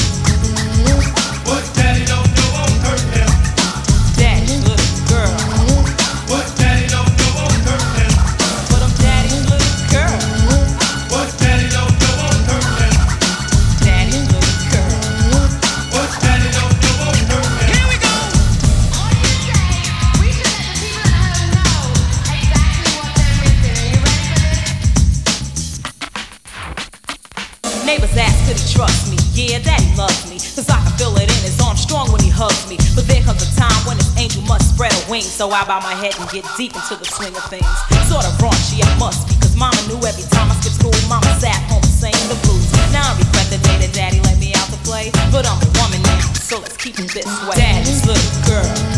So 35.42 35.50
I 35.50 35.64
bow 35.64 35.80
my 35.80 35.98
head 35.98 36.14
and 36.20 36.30
get 36.30 36.46
deep 36.56 36.70
into 36.70 36.94
the 36.94 37.04
swing 37.04 37.34
of 37.34 37.42
things. 37.50 37.66
Sort 38.06 38.22
of 38.22 38.30
raunchy, 38.38 38.78
I 38.78 38.86
must, 38.96 39.26
because 39.26 39.56
mama 39.56 39.74
knew 39.90 39.98
every 40.06 40.22
time 40.30 40.46
I 40.48 40.54
skipped 40.62 40.78
school, 40.78 40.94
mama 41.08 41.26
sat 41.42 41.58
home 41.66 41.82
singing 41.82 42.28
the 42.30 42.38
blues. 42.46 42.70
Now 42.94 43.10
I 43.10 43.18
regret 43.18 43.50
the 43.50 43.58
day 43.58 43.74
that 43.82 43.90
daddy 43.92 44.20
let 44.20 44.38
me 44.38 44.54
out 44.54 44.70
to 44.70 44.78
play, 44.86 45.10
but 45.34 45.42
I'm 45.42 45.58
a 45.58 45.70
woman 45.82 46.00
now, 46.06 46.30
so 46.38 46.60
let's 46.60 46.76
keep 46.76 46.94
it 47.00 47.10
this 47.10 47.26
way. 47.42 47.56
Daddy's 47.58 48.06
little 48.06 48.22
girl. 48.46 48.91